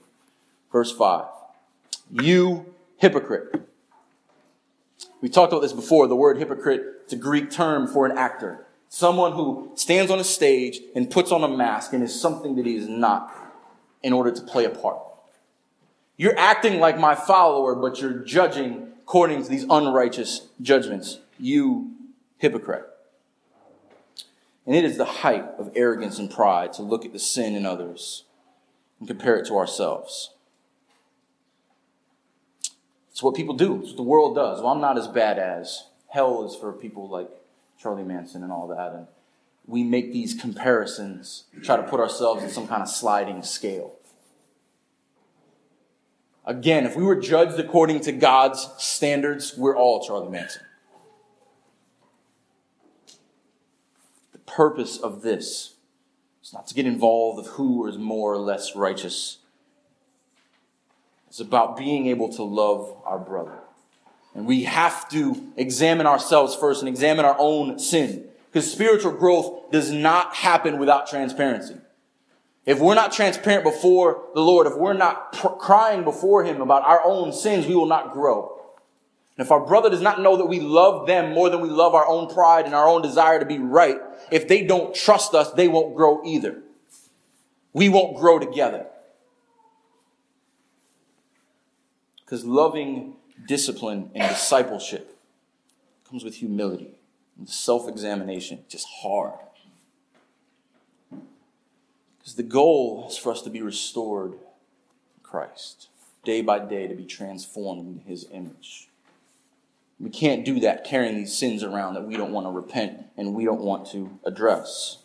[0.70, 1.24] Verse 5.
[2.10, 3.62] You hypocrite.
[5.20, 6.06] We talked about this before.
[6.06, 8.66] The word hypocrite, it's a Greek term for an actor.
[8.88, 12.66] Someone who stands on a stage and puts on a mask and is something that
[12.66, 13.47] he is not
[14.02, 15.00] in order to play a part.
[16.16, 21.18] You're acting like my follower, but you're judging according to these unrighteous judgments.
[21.38, 21.92] You
[22.38, 22.84] hypocrite.
[24.66, 27.64] And it is the height of arrogance and pride to look at the sin in
[27.64, 28.24] others
[28.98, 30.30] and compare it to ourselves.
[33.10, 33.80] It's what people do.
[33.80, 34.60] It's what the world does.
[34.60, 35.86] Well, I'm not as bad as.
[36.08, 37.28] Hell is for people like
[37.80, 38.92] Charlie Manson and all that.
[38.92, 39.06] And
[39.68, 43.94] we make these comparisons, try to put ourselves in some kind of sliding scale.
[46.46, 50.62] Again, if we were judged according to God's standards, we're all Charlie Manson.
[54.32, 55.74] The purpose of this
[56.42, 59.36] is not to get involved with who is more or less righteous.
[61.26, 63.58] It's about being able to love our brother.
[64.34, 68.27] And we have to examine ourselves first and examine our own sin.
[68.50, 71.76] Because spiritual growth does not happen without transparency.
[72.64, 76.84] If we're not transparent before the Lord, if we're not pr- crying before Him about
[76.84, 78.60] our own sins, we will not grow.
[79.36, 81.94] And if our brother does not know that we love them more than we love
[81.94, 83.98] our own pride and our own desire to be right,
[84.30, 86.62] if they don't trust us, they won't grow either.
[87.72, 88.86] We won't grow together.
[92.24, 93.14] Because loving
[93.46, 95.16] discipline and discipleship
[96.08, 96.97] comes with humility
[97.46, 99.34] self examination, just hard.
[102.18, 104.34] Because the goal is for us to be restored
[105.22, 105.88] Christ,
[106.24, 108.88] day by day, to be transformed into his image.
[110.00, 113.34] We can't do that carrying these sins around that we don't want to repent and
[113.34, 114.98] we don't want to address.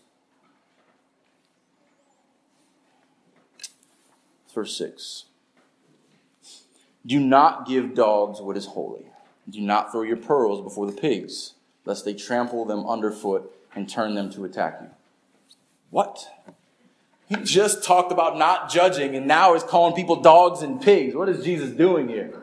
[4.54, 5.26] Verse 6
[7.06, 9.08] Do not give dogs what is holy.
[9.50, 11.54] Do not throw your pearls before the pigs,
[11.86, 14.90] lest they trample them underfoot and turn them to attack you.
[15.90, 16.28] What?
[17.28, 21.16] He just talked about not judging and now is calling people dogs and pigs.
[21.16, 22.34] What is Jesus doing here?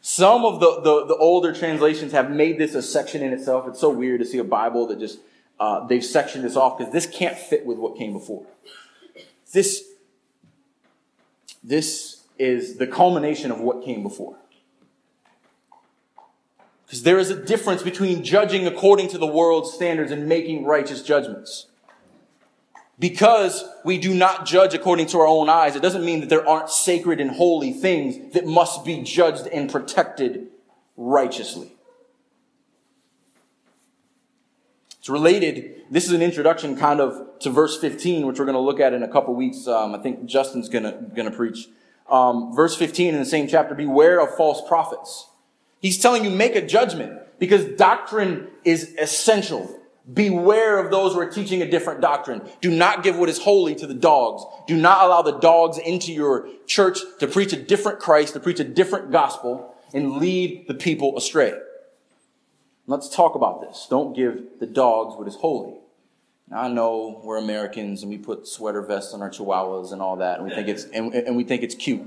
[0.00, 3.66] Some of the, the, the, older translations have made this a section in itself.
[3.66, 5.18] It's so weird to see a Bible that just,
[5.58, 8.46] uh, they've sectioned this off because this can't fit with what came before.
[9.52, 9.84] This,
[11.64, 14.36] this is the culmination of what came before.
[16.86, 21.02] Because there is a difference between judging according to the world's standards and making righteous
[21.02, 21.66] judgments.
[22.98, 26.48] Because we do not judge according to our own eyes, it doesn't mean that there
[26.48, 30.46] aren't sacred and holy things that must be judged and protected
[30.96, 31.72] righteously.
[34.98, 35.82] It's related.
[35.90, 38.94] This is an introduction kind of to verse 15, which we're going to look at
[38.94, 39.66] in a couple weeks.
[39.66, 41.68] Um, I think Justin's going to, going to preach.
[42.08, 45.28] Um, verse 15 in the same chapter, beware of false prophets.
[45.80, 49.80] He's telling you make a judgment because doctrine is essential.
[50.12, 52.42] Beware of those who are teaching a different doctrine.
[52.60, 54.44] Do not give what is holy to the dogs.
[54.66, 58.60] Do not allow the dogs into your church to preach a different Christ, to preach
[58.60, 61.54] a different gospel, and lead the people astray.
[62.86, 63.86] Let's talk about this.
[63.90, 65.74] Don't give the dogs what is holy.
[66.48, 70.16] Now, I know we're Americans and we put sweater vests on our chihuahuas and all
[70.16, 72.06] that, and we think it's and, and we think it's cute.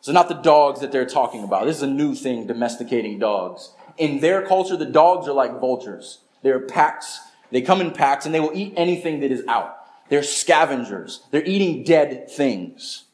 [0.00, 1.64] So not the dogs that they're talking about.
[1.64, 3.72] This is a new thing, domesticating dogs.
[3.96, 6.18] In their culture, the dogs are like vultures.
[6.42, 7.18] They're packs.
[7.50, 9.76] They come in packs and they will eat anything that is out.
[10.08, 11.22] They're scavengers.
[11.30, 13.04] They're eating dead things.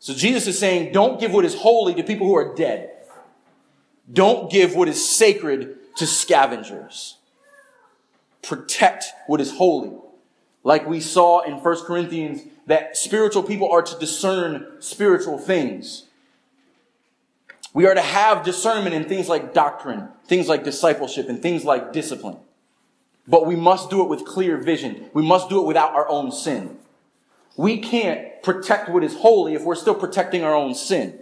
[0.00, 2.90] So Jesus is saying, don't give what is holy to people who are dead.
[4.12, 7.18] Don't give what is sacred to scavengers.
[8.42, 9.96] Protect what is holy.
[10.62, 16.04] Like we saw in 1 Corinthians, that spiritual people are to discern spiritual things.
[17.72, 21.94] We are to have discernment in things like doctrine, things like discipleship, and things like
[21.94, 22.36] discipline.
[23.26, 25.08] But we must do it with clear vision.
[25.14, 26.76] We must do it without our own sin.
[27.56, 31.18] We can't protect what is holy if we're still protecting our own sin.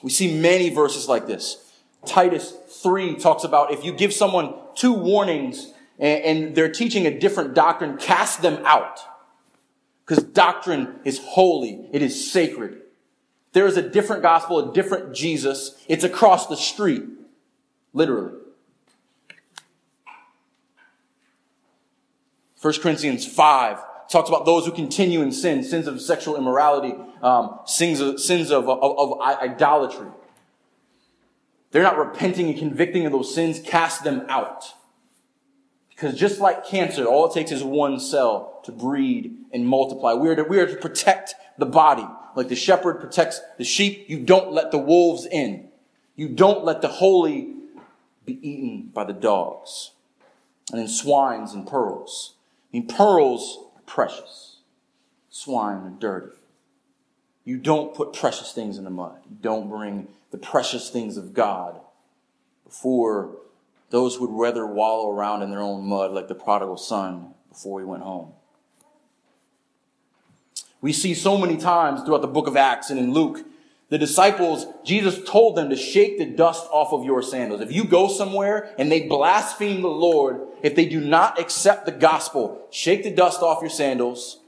[0.00, 1.72] We see many verses like this.
[2.06, 7.54] Titus 3 talks about if you give someone two warnings and, they're teaching a different
[7.54, 9.00] doctrine, cast them out.
[10.04, 11.88] Because doctrine is holy.
[11.92, 12.82] It is sacred.
[13.52, 15.76] There is a different gospel, a different Jesus.
[15.88, 17.04] It's across the street.
[17.92, 18.32] Literally.
[22.60, 27.60] 1 Corinthians 5 talks about those who continue in sin, sins of sexual immorality, um,
[27.66, 30.08] sins, of, sins of, of, of idolatry.
[31.70, 34.73] They're not repenting and convicting of those sins, cast them out.
[35.94, 40.14] Because just like cancer, all it takes is one cell to breed and multiply.
[40.14, 42.06] We are to, we are to protect the body.
[42.34, 45.68] Like the shepherd protects the sheep, you don't let the wolves in.
[46.16, 47.54] You don't let the holy
[48.24, 49.92] be eaten by the dogs.
[50.70, 52.34] And then swines and pearls.
[52.72, 54.58] I mean, pearls are precious.
[55.30, 56.36] Swine are dirty.
[57.44, 59.18] You don't put precious things in the mud.
[59.28, 61.80] You don't bring the precious things of God
[62.64, 63.36] before
[63.94, 67.78] those who would rather wallow around in their own mud like the prodigal son before
[67.78, 68.32] he went home.
[70.80, 73.46] We see so many times throughout the book of Acts and in Luke,
[73.90, 77.60] the disciples, Jesus told them to shake the dust off of your sandals.
[77.60, 81.92] If you go somewhere and they blaspheme the Lord, if they do not accept the
[81.92, 84.40] gospel, shake the dust off your sandals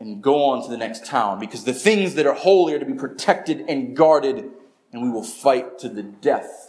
[0.00, 2.84] and go on to the next town because the things that are holy are to
[2.84, 4.50] be protected and guarded
[4.92, 6.63] and we will fight to the death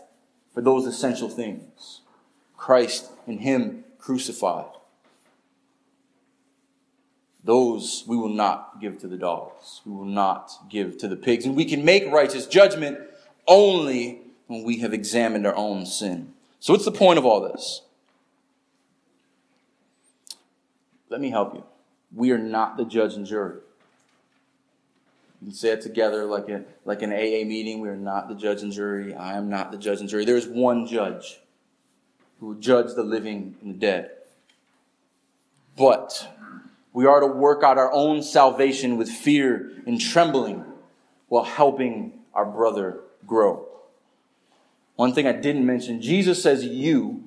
[0.55, 2.01] for those essential things.
[2.57, 4.65] Christ and Him crucified.
[7.43, 9.81] Those we will not give to the dogs.
[9.85, 11.45] We will not give to the pigs.
[11.45, 12.97] And we can make righteous judgment
[13.47, 16.33] only when we have examined our own sin.
[16.59, 17.81] So, what's the point of all this?
[21.09, 21.63] Let me help you.
[22.15, 23.59] We are not the judge and jury.
[25.51, 27.79] Say it together like, a, like an AA meeting.
[27.79, 29.13] We are not the judge and jury.
[29.13, 30.25] I am not the judge and jury.
[30.25, 31.39] There is one judge
[32.39, 34.11] who will judge the living and the dead.
[35.77, 36.29] But
[36.93, 40.63] we are to work out our own salvation with fear and trembling
[41.27, 43.67] while helping our brother grow.
[44.95, 47.23] One thing I didn't mention Jesus says, You,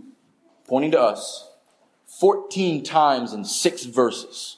[0.67, 1.51] pointing to us,
[2.07, 4.57] 14 times in six verses.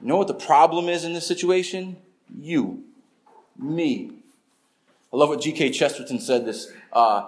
[0.00, 1.96] You know what the problem is in this situation?
[2.32, 2.84] You,
[3.58, 4.12] me.
[5.12, 5.70] I love what G.K.
[5.70, 6.44] Chesterton said.
[6.44, 7.26] This uh,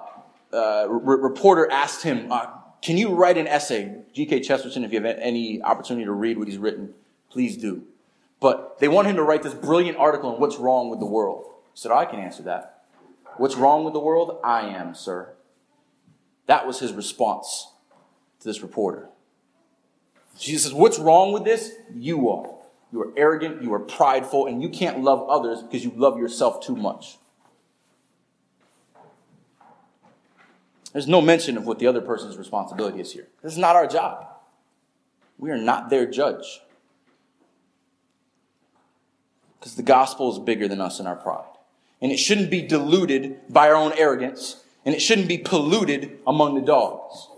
[0.53, 2.47] uh, re- reporter asked him, uh,
[2.83, 3.97] Can you write an essay?
[4.13, 4.41] G.K.
[4.41, 6.95] Chesterton, if you have any opportunity to read what he's written,
[7.31, 7.85] please do.
[8.41, 11.45] But they want him to write this brilliant article on what's wrong with the world.
[11.73, 12.85] He said, I can answer that.
[13.37, 14.39] What's wrong with the world?
[14.43, 15.33] I am, sir.
[16.47, 17.69] That was his response
[18.41, 19.09] to this reporter.
[20.39, 21.73] Jesus says, What's wrong with this?
[21.95, 22.56] You are.
[22.93, 26.65] You are arrogant, you are prideful, and you can't love others because you love yourself
[26.65, 27.19] too much.
[30.93, 33.29] There's no mention of what the other person's responsibility is here.
[33.43, 34.29] This is not our job.
[35.37, 36.61] We are not their judge.
[39.59, 41.45] Because the gospel is bigger than us and our pride.
[42.01, 46.55] And it shouldn't be diluted by our own arrogance, and it shouldn't be polluted among
[46.55, 47.29] the dogs.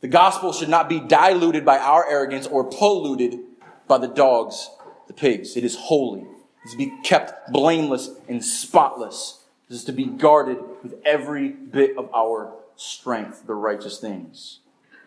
[0.00, 3.38] The gospel should not be diluted by our arrogance or polluted
[3.86, 4.70] by the dogs,
[5.06, 5.56] the pigs.
[5.56, 6.20] It is holy.
[6.20, 9.40] It is to be kept blameless and spotless.
[9.68, 14.60] It is to be guarded with every bit of our strength, the righteous things.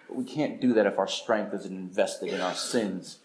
[0.07, 3.19] But we can't do that if our strength isn't invested in our sins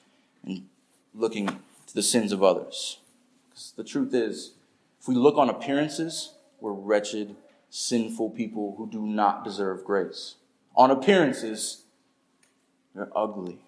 [0.45, 0.68] and
[1.14, 2.99] looking to the sins of others.
[3.51, 4.53] Because the truth is,
[5.01, 7.37] if we look on appearances, we're wretched,
[7.70, 10.37] sinful people who do not deserve grace
[10.75, 11.83] on appearances,
[12.95, 13.59] they're ugly.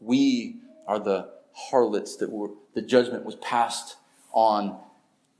[0.00, 0.56] We
[0.86, 3.96] are the harlots that were, the judgment was passed
[4.32, 4.78] on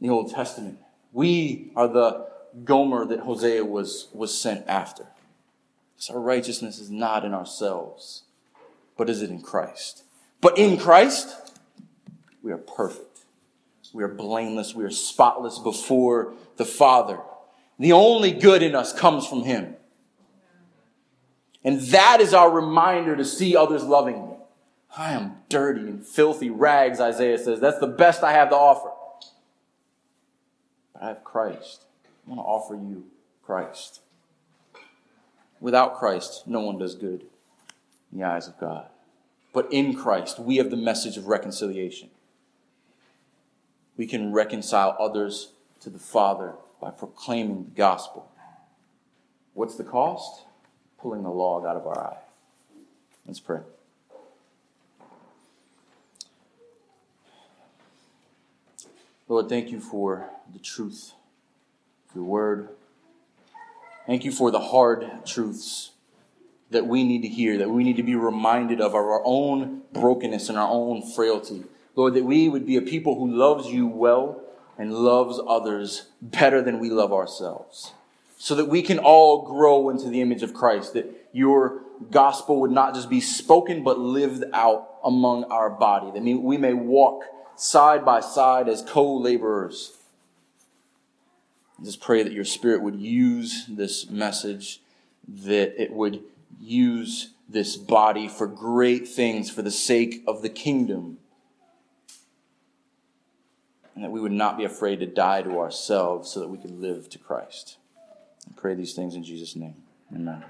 [0.00, 0.78] the Old Testament.
[1.12, 2.26] We are the
[2.64, 5.06] Gomer that Hosea was, was sent after.
[5.94, 8.24] Because our righteousness is not in ourselves,
[8.96, 10.04] but is it in Christ?
[10.40, 11.34] But in Christ,
[12.42, 13.20] we are perfect.
[13.92, 14.74] We are blameless.
[14.74, 17.20] We are spotless before the Father.
[17.78, 19.76] The only good in us comes from Him.
[21.64, 24.31] And that is our reminder to see others loving.
[24.96, 27.60] I am dirty and filthy rags, Isaiah says.
[27.60, 28.90] That's the best I have to offer.
[30.92, 31.84] But I have Christ.
[32.04, 33.06] I want to offer you
[33.42, 34.00] Christ.
[35.60, 37.24] Without Christ, no one does good
[38.12, 38.86] in the eyes of God.
[39.54, 42.10] But in Christ, we have the message of reconciliation.
[43.96, 48.30] We can reconcile others to the Father by proclaiming the gospel.
[49.54, 50.42] What's the cost?
[50.98, 52.18] Pulling the log out of our eye.
[53.26, 53.60] Let's pray.
[59.32, 61.14] Lord, thank you for the truth
[62.14, 62.68] your word.
[64.06, 65.92] Thank you for the hard truths
[66.70, 69.84] that we need to hear, that we need to be reminded of, of our own
[69.94, 71.64] brokenness and our own frailty.
[71.96, 74.38] Lord, that we would be a people who loves you well
[74.76, 77.94] and loves others better than we love ourselves.
[78.36, 81.80] So that we can all grow into the image of Christ, that your
[82.10, 86.10] gospel would not just be spoken, but lived out among our body.
[86.10, 87.24] That we may walk
[87.56, 89.96] side by side as co laborers.
[91.82, 94.80] Just pray that your spirit would use this message,
[95.26, 96.22] that it would
[96.60, 101.18] use this body for great things for the sake of the kingdom
[103.94, 106.70] and that we would not be afraid to die to ourselves so that we could
[106.70, 107.76] live to Christ.
[108.48, 109.76] I pray these things in Jesus' name.
[110.14, 110.44] Amen.